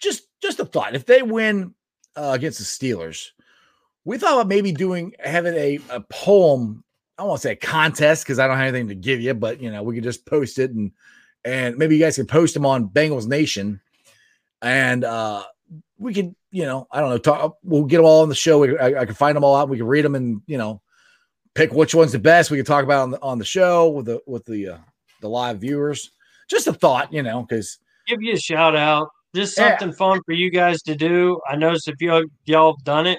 [0.00, 0.94] just just a thought.
[0.94, 1.74] If they win
[2.18, 3.30] uh, against the Steelers,
[4.04, 6.84] we thought about maybe doing having a, a poem.
[7.16, 9.70] I won't say a contest because I don't have anything to give you, but you
[9.70, 10.92] know, we could just post it and
[11.44, 13.80] and maybe you guys can post them on Bengals Nation,
[14.62, 15.44] and uh
[15.98, 17.58] we could, you know, I don't know, talk.
[17.62, 18.60] We'll get them all on the show.
[18.60, 19.68] We, I, I can find them all out.
[19.68, 20.80] We can read them and you know,
[21.54, 22.50] pick which one's the best.
[22.50, 24.78] We can talk about on the on the show with the with the uh,
[25.20, 26.10] the live viewers.
[26.48, 29.10] Just a thought, you know, because give you a shout out.
[29.34, 29.94] Just something yeah.
[29.94, 31.38] fun for you guys to do.
[31.48, 33.18] I noticed if y'all y'all have done it,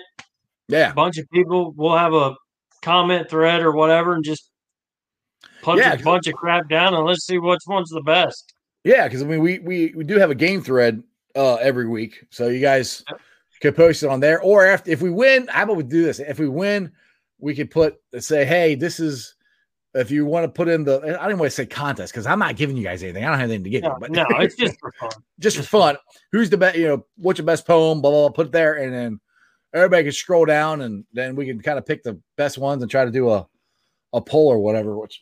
[0.67, 2.35] yeah, a bunch of people will have a
[2.81, 4.49] comment thread or whatever, and just
[5.61, 8.53] punch yeah, a bunch of crap down and let's see which one's the best.
[8.83, 11.03] Yeah, because I mean we we we do have a game thread
[11.35, 13.03] uh every week, so you guys
[13.61, 14.41] could post it on there.
[14.41, 16.19] Or after if we win, how about we do this?
[16.19, 16.91] If we win,
[17.39, 19.35] we could put say, hey, this is
[19.93, 22.39] if you want to put in the I don't want to say contest because I'm
[22.39, 23.23] not giving you guys anything.
[23.23, 25.09] I don't have anything to give no, you, but no, it's just for fun.
[25.39, 25.97] just, for fun.
[26.31, 28.75] Who's the best, you know, what's your best poem, blah, blah, blah, put it there,
[28.75, 29.19] and then
[29.73, 32.89] everybody can scroll down and then we can kind of pick the best ones and
[32.89, 33.47] try to do a
[34.13, 35.21] a poll or whatever, which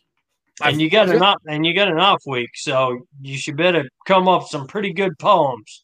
[0.64, 3.88] and you got an off and you got an off week, so you should better
[4.06, 5.82] come up with some pretty good poems.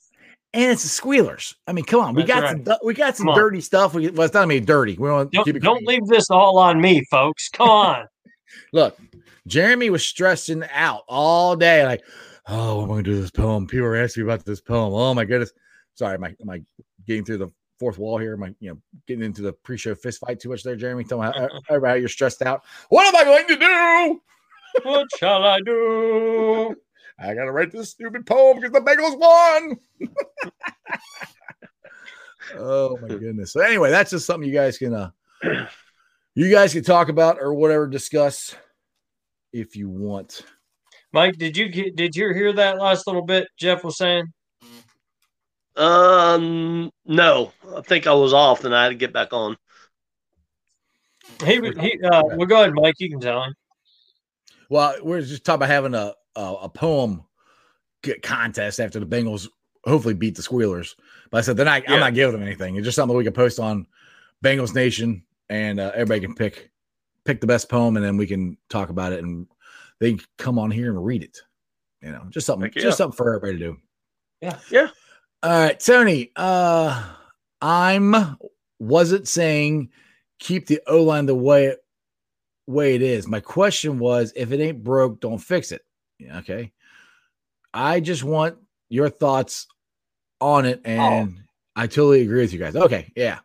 [0.53, 1.55] And it's the squealers.
[1.67, 2.65] I mean, come on, we got right.
[2.65, 3.95] some we got some dirty stuff.
[3.95, 4.97] We, well, it's not me dirty.
[4.99, 7.49] We don't don't leave this all on me, folks.
[7.49, 8.07] Come on.
[8.73, 8.99] Look,
[9.47, 12.03] Jeremy was stressing out all day, like,
[12.47, 13.67] oh, I'm gonna do this poem.
[13.67, 14.93] People are asking me about this poem.
[14.93, 15.53] Oh my goodness.
[15.95, 16.63] Sorry, am I am I
[17.07, 18.35] getting through the fourth wall here?
[18.35, 21.05] Am I, you know, getting into the pre-show fist fight too much there, Jeremy?
[21.05, 22.63] Tell me how, how, how you're stressed out.
[22.89, 24.21] What am I going to do?
[24.89, 26.75] what shall I do?
[27.19, 29.79] I gotta write this stupid poem because the Bengals won.
[32.59, 33.53] oh my goodness.
[33.53, 35.11] So anyway, that's just something you guys can uh
[36.35, 38.55] you guys can talk about or whatever discuss
[39.53, 40.43] if you want.
[41.13, 44.33] Mike, did you get, did you hear that last little bit Jeff was saying?
[45.77, 49.57] Um, no, I think I was off, and I had to get back on.
[51.45, 52.95] He, he, uh, well, go ahead, Mike.
[52.99, 53.55] You can tell him.
[54.69, 57.25] Well, we're just talking about having a a, a poem
[58.23, 59.49] contest after the Bengals
[59.85, 60.97] hopefully beat the Squealers.
[61.31, 61.85] But I said they're not.
[61.85, 61.95] Yeah.
[61.95, 62.77] I'm not giving them anything.
[62.77, 63.87] It's just something we can post on
[64.45, 66.71] Bengals Nation, and uh, everybody can pick
[67.25, 69.47] pick the best poem, and then we can talk about it, and
[70.01, 71.39] they can come on here and read it.
[72.03, 72.83] You know, just something, yeah.
[72.83, 73.77] just something for everybody to do.
[74.43, 74.89] Yeah, yeah.
[75.43, 76.31] All right, Tony.
[76.37, 77.03] Uh,
[77.63, 78.37] I'm
[78.79, 79.91] wasn't saying
[80.39, 81.75] keep the O line the way
[82.67, 83.27] way it is.
[83.27, 85.83] My question was, if it ain't broke, don't fix it.
[86.19, 86.73] Yeah, okay.
[87.73, 88.57] I just want
[88.89, 89.67] your thoughts
[90.41, 91.43] on it, and oh.
[91.77, 92.77] I totally agree with you guys.
[92.77, 93.41] Okay, yeah.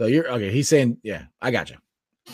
[0.00, 0.50] So you're okay.
[0.50, 1.76] He's saying, yeah, I got you.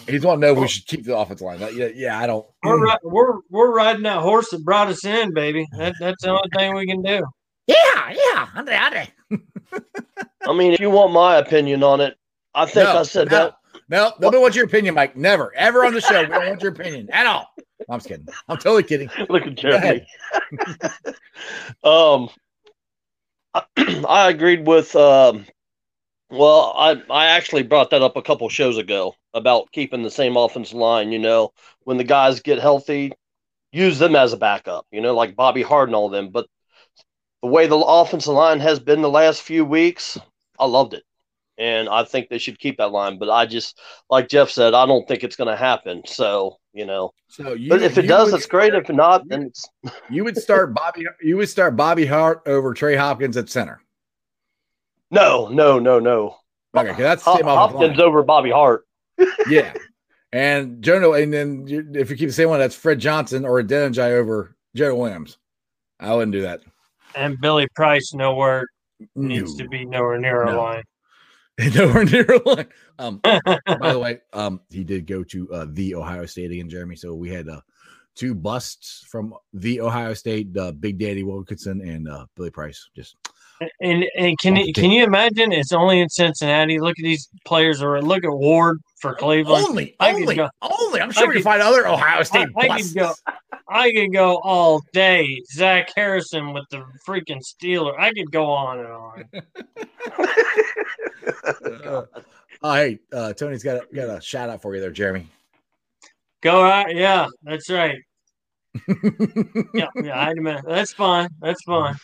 [0.07, 1.59] He's want to know if we should keep the offensive line.
[1.75, 2.47] Yeah, yeah, I don't.
[2.63, 5.67] We're we're we're riding that horse that brought us in, baby.
[5.77, 7.25] That, that's the only thing we can do.
[7.67, 9.09] Yeah, yeah, Andre, Andre.
[10.47, 12.17] I mean, if you want my opinion on it,
[12.55, 13.57] I think no, I said no, that.
[13.89, 15.17] No, nobody wants your opinion, Mike.
[15.17, 16.23] Never, ever on the show.
[16.23, 17.49] We don't want your opinion at all.
[17.89, 18.29] I'm just kidding.
[18.49, 19.11] I'm totally kidding.
[19.29, 20.07] Look at Jeremy.
[21.83, 22.29] um,
[23.55, 23.63] I,
[24.09, 25.47] I agreed with um,
[26.31, 30.37] well, I I actually brought that up a couple shows ago about keeping the same
[30.37, 31.13] offensive line.
[31.13, 31.53] You know,
[31.85, 33.13] when the guys get healthy,
[33.73, 34.87] use them as a backup.
[34.91, 36.31] You know, like Bobby Hart and all them.
[36.31, 36.47] But
[37.43, 40.19] the way the offensive line has been the last few weeks,
[40.59, 41.05] I loved it,
[41.59, 43.19] and I think they should keep that line.
[43.19, 43.79] But I just,
[44.11, 46.03] like Jeff said, I don't think it's going to happen.
[46.07, 48.75] So you know, so you, but if it does, it's great.
[48.75, 49.69] If not, then it's
[50.11, 51.07] you would start Bobby.
[51.23, 53.81] You would start Bobby Hart over Trey Hopkins at center.
[55.11, 56.37] No, no, no, no.
[56.77, 58.87] Okay, that's the same Hopkins over Bobby Hart.
[59.49, 59.73] yeah,
[60.33, 63.63] and Jonah, and then you, if you keep the same one, that's Fred Johnson or
[63.63, 65.39] Adeniji over Joe Williams.
[65.99, 66.61] I wouldn't do that.
[67.15, 68.67] And Billy Price nowhere
[69.15, 69.29] no.
[69.29, 70.55] needs to be nowhere near no.
[70.55, 70.83] a line.
[71.75, 72.69] nowhere near a line.
[72.99, 76.97] Um, by the way, um, he did go to uh, the Ohio State again, Jeremy.
[76.97, 77.63] So we had uh,
[78.15, 82.91] two busts from the Ohio State, uh, Big Daddy Wilkinson and uh, Billy Price.
[82.95, 83.17] Just
[83.81, 85.53] and and can you, can you imagine?
[85.53, 86.79] It's only in Cincinnati.
[86.79, 89.67] Look at these players, or look at Ward for Cleveland.
[89.69, 91.01] Only, I only, go, only.
[91.01, 92.49] I'm sure I we could, can find other Ohio State.
[92.57, 93.13] I, I could go.
[93.69, 95.43] I could go all day.
[95.53, 97.99] Zach Harrison with the freaking Steeler.
[97.99, 99.25] I could go on and on.
[101.85, 102.03] uh,
[102.63, 105.29] oh, hey, uh, Tony's got a, got a shout out for you there, Jeremy.
[106.43, 107.99] Go right, yeah, that's right.
[109.75, 111.31] yeah, yeah, I mean That's fine.
[111.41, 111.97] That's fine.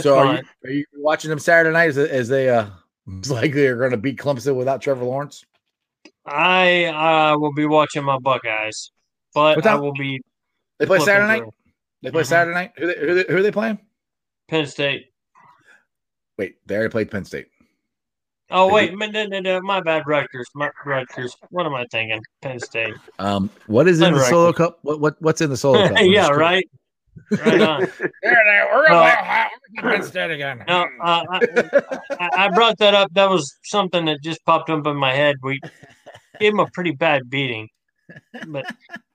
[0.00, 2.70] So are you, are you, watching them Saturday night as, as they uh
[3.28, 5.44] likely are going to beat Clemson without Trevor Lawrence?
[6.24, 8.90] I uh, will be watching my Buckeyes,
[9.32, 10.20] but I will be.
[10.78, 11.42] They play Saturday night.
[11.42, 11.52] Through.
[12.02, 12.28] They play mm-hmm.
[12.28, 12.72] Saturday night.
[12.76, 13.78] Who, they, who, they, who are they playing?
[14.48, 15.12] Penn State.
[16.36, 17.46] Wait, they already played Penn State.
[18.50, 19.08] Oh wait, my,
[19.62, 20.48] my bad, Rutgers.
[20.54, 21.36] My, Rutgers.
[21.50, 22.22] What am I thinking?
[22.42, 22.94] Penn State.
[23.18, 24.28] Um, what is in the Rutgers.
[24.28, 24.78] solo cup?
[24.82, 25.98] What what what's in the solo cup?
[26.00, 26.68] yeah, right.
[27.30, 27.80] Right on.
[28.22, 30.64] We're uh, Penn again.
[30.68, 33.12] No, uh, I, I, brought that up.
[33.14, 35.36] That was something that just popped up in my head.
[35.42, 35.60] We
[36.40, 37.68] gave him a pretty bad beating,
[38.46, 38.66] but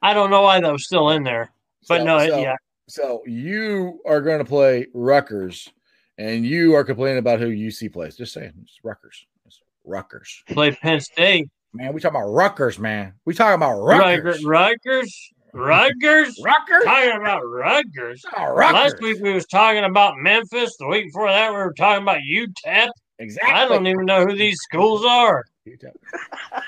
[0.01, 1.51] I don't know why that was still in there.
[1.87, 2.55] But so, no, so, yeah.
[2.87, 5.69] So you are going to play Rutgers
[6.17, 8.15] and you are complaining about who UC plays.
[8.15, 9.25] Just saying, it's Rutgers.
[9.45, 10.43] It's Rutgers.
[10.47, 11.49] Play Penn State.
[11.73, 13.13] Man, we talking about Rutgers, man.
[13.25, 14.43] We talking about Rutgers.
[14.43, 14.83] Rutgers.
[14.85, 15.33] Rutgers.
[15.53, 16.35] Rutgers.
[16.35, 18.23] Talking about Rutgers.
[18.37, 18.73] Oh, Rutgers.
[18.73, 20.75] Last week we was talking about Memphis.
[20.77, 22.89] The week before that we were talking about UTEP.
[23.19, 23.53] Exactly.
[23.53, 25.45] I don't even know who these schools are.
[25.67, 25.93] UTEP.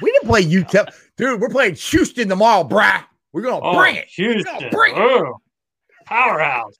[0.01, 1.41] We didn't play UTEP, dude.
[1.41, 3.03] We're playing Houston tomorrow, brah.
[3.31, 4.07] We're gonna oh, bring it.
[4.09, 4.69] Houston.
[4.69, 4.99] Bring it.
[4.99, 5.38] Oh,
[6.05, 6.75] powerhouse.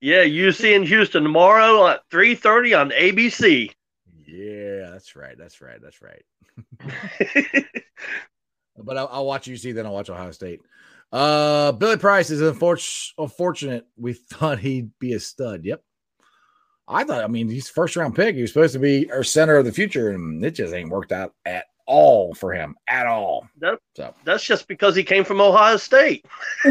[0.00, 3.70] Yeah, UC in Houston tomorrow at 3:30 on ABC.
[4.26, 5.36] Yeah, that's right.
[5.36, 5.80] That's right.
[5.82, 6.24] That's right.
[8.78, 10.60] but I'll, I'll, watch UC, then I'll watch Ohio State.
[11.12, 13.86] Uh, Billy Price is unfortunate.
[13.96, 15.64] We thought he'd be a stud.
[15.64, 15.82] Yep.
[16.88, 18.34] I thought, I mean, he's first round pick.
[18.34, 21.12] He was supposed to be our center of the future, and it just ain't worked
[21.12, 23.46] out at all for him at all.
[23.58, 26.26] That, so that's just because he came from Ohio State.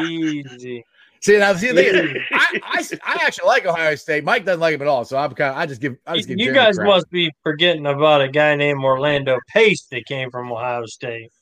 [0.00, 0.84] Easy.
[1.20, 2.20] See now, see, I,
[2.62, 4.24] I, I actually like Ohio State.
[4.24, 6.28] Mike doesn't like him at all, so I'm kind of I just give I just
[6.28, 6.38] give.
[6.38, 6.86] You guys crap.
[6.88, 11.32] must be forgetting about a guy named Orlando Pace that came from Ohio State.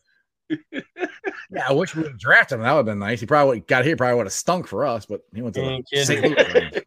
[0.73, 2.63] yeah, I wish we would have drafted him.
[2.63, 3.21] That would have been nice.
[3.21, 6.05] He probably got here, probably would have stunk for us, but he went to the
[6.05, 6.85] St.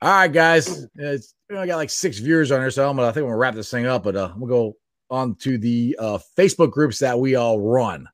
[0.00, 0.86] All right, guys.
[0.94, 3.30] It's, we only got like six viewers on here, so I'm gonna, I think we're
[3.30, 4.04] gonna wrap this thing up.
[4.04, 4.76] But uh, we'll go
[5.10, 8.08] on to the uh, Facebook groups that we all run.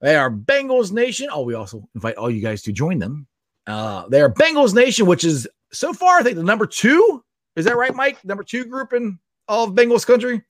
[0.00, 1.28] They are Bengals Nation.
[1.32, 3.26] Oh, we also invite all you guys to join them.
[3.66, 7.24] Uh, they are Bengals Nation, which is so far, I think, the number two.
[7.56, 8.24] Is that right, Mike?
[8.24, 9.18] Number two group in
[9.48, 10.42] all of Bengals country?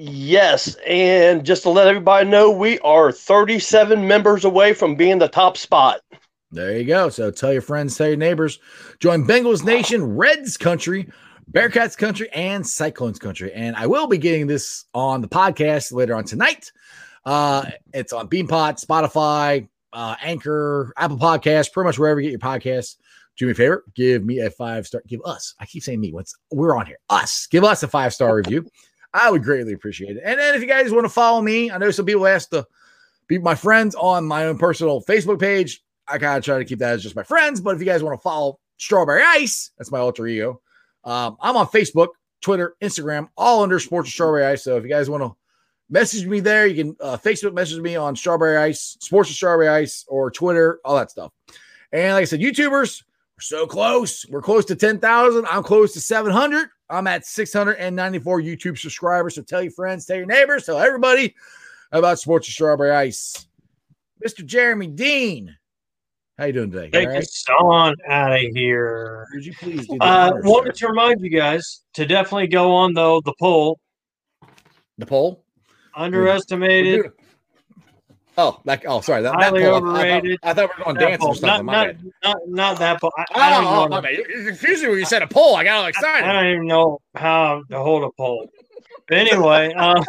[0.00, 0.76] Yes.
[0.86, 5.56] And just to let everybody know, we are 37 members away from being the top
[5.56, 6.02] spot.
[6.52, 7.08] There you go.
[7.08, 8.60] So tell your friends, tell your neighbors.
[9.00, 11.08] Join Bengals Nation, Reds Country,
[11.50, 13.52] Bearcats Country, and Cyclones Country.
[13.52, 16.70] And I will be getting this on the podcast later on tonight.
[17.24, 22.50] Uh, it's on Beanpot, Spotify, uh, Anchor, Apple Podcasts, pretty much wherever you get your
[22.50, 22.98] podcasts.
[23.36, 25.02] Do me a favor, give me a five star.
[25.08, 25.54] Give us.
[25.58, 26.12] I keep saying me.
[26.12, 27.48] Once we're on here, us.
[27.48, 28.64] Give us a five star review.
[29.14, 30.22] I would greatly appreciate it.
[30.24, 32.66] And then if you guys want to follow me, I know some people ask to
[33.26, 35.82] be my friends on my own personal Facebook page.
[36.06, 37.60] I kind of try to keep that as just my friends.
[37.60, 40.60] But if you guys want to follow Strawberry Ice, that's my alter ego.
[41.04, 42.08] Um, I'm on Facebook,
[42.40, 44.64] Twitter, Instagram, all under Sports of Strawberry Ice.
[44.64, 45.34] So if you guys want to
[45.90, 46.66] message me there.
[46.66, 50.80] You can uh, Facebook message me on Strawberry Ice, Sports of Strawberry Ice, or Twitter,
[50.84, 51.32] all that stuff.
[51.92, 54.26] And like I said, YouTubers, we're so close.
[54.28, 55.46] We're close to 10,000.
[55.46, 56.68] I'm close to 700.
[56.90, 59.34] I'm at 694 YouTube subscribers.
[59.34, 61.34] So tell your friends, tell your neighbors, tell everybody
[61.92, 63.46] about Sports of Strawberry Ice.
[64.24, 64.44] Mr.
[64.44, 65.56] Jeremy Dean,
[66.38, 66.90] how you doing today?
[66.90, 67.18] Take right?
[67.18, 69.26] us on out of here.
[69.34, 73.20] Would you please do uh, wanted to remind you guys to definitely go on though
[73.20, 73.78] the poll.
[74.98, 75.44] The poll?
[75.96, 77.10] Underestimated.
[78.38, 79.22] Oh, like oh, sorry.
[79.22, 80.38] That, highly that overrated.
[80.44, 81.66] I, thought, I, thought, we were going dance or something.
[81.66, 83.12] Not, not, not, not, that poll.
[83.18, 84.24] I, oh, I don't oh, okay.
[84.68, 86.24] Usually when you said a poll, I got all excited.
[86.24, 88.48] I, don't even know how to hold a poll.
[89.08, 90.04] But anyway, uh,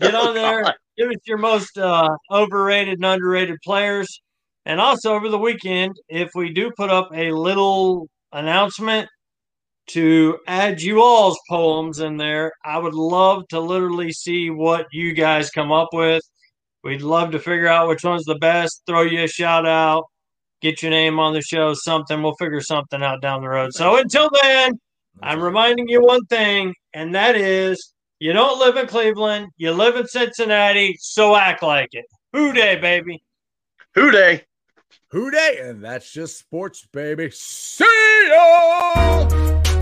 [0.00, 0.74] get on there.
[0.96, 4.22] Give us your most uh, overrated and underrated players.
[4.64, 9.10] And also over the weekend, if we do put up a little announcement
[9.88, 12.52] to add you all's poems in there.
[12.64, 16.22] I would love to literally see what you guys come up with.
[16.86, 20.04] We'd love to figure out which one's the best, throw you a shout out,
[20.62, 22.22] get your name on the show, something.
[22.22, 23.74] We'll figure something out down the road.
[23.74, 24.78] So until then,
[25.20, 29.96] I'm reminding you one thing, and that is you don't live in Cleveland, you live
[29.96, 32.04] in Cincinnati, so act like it.
[32.32, 33.20] Who Dey, baby.
[33.96, 34.44] Who Dey.
[35.10, 35.58] Who Dey.
[35.60, 37.32] And that's just sports, baby.
[37.32, 37.84] See
[38.28, 39.75] ya!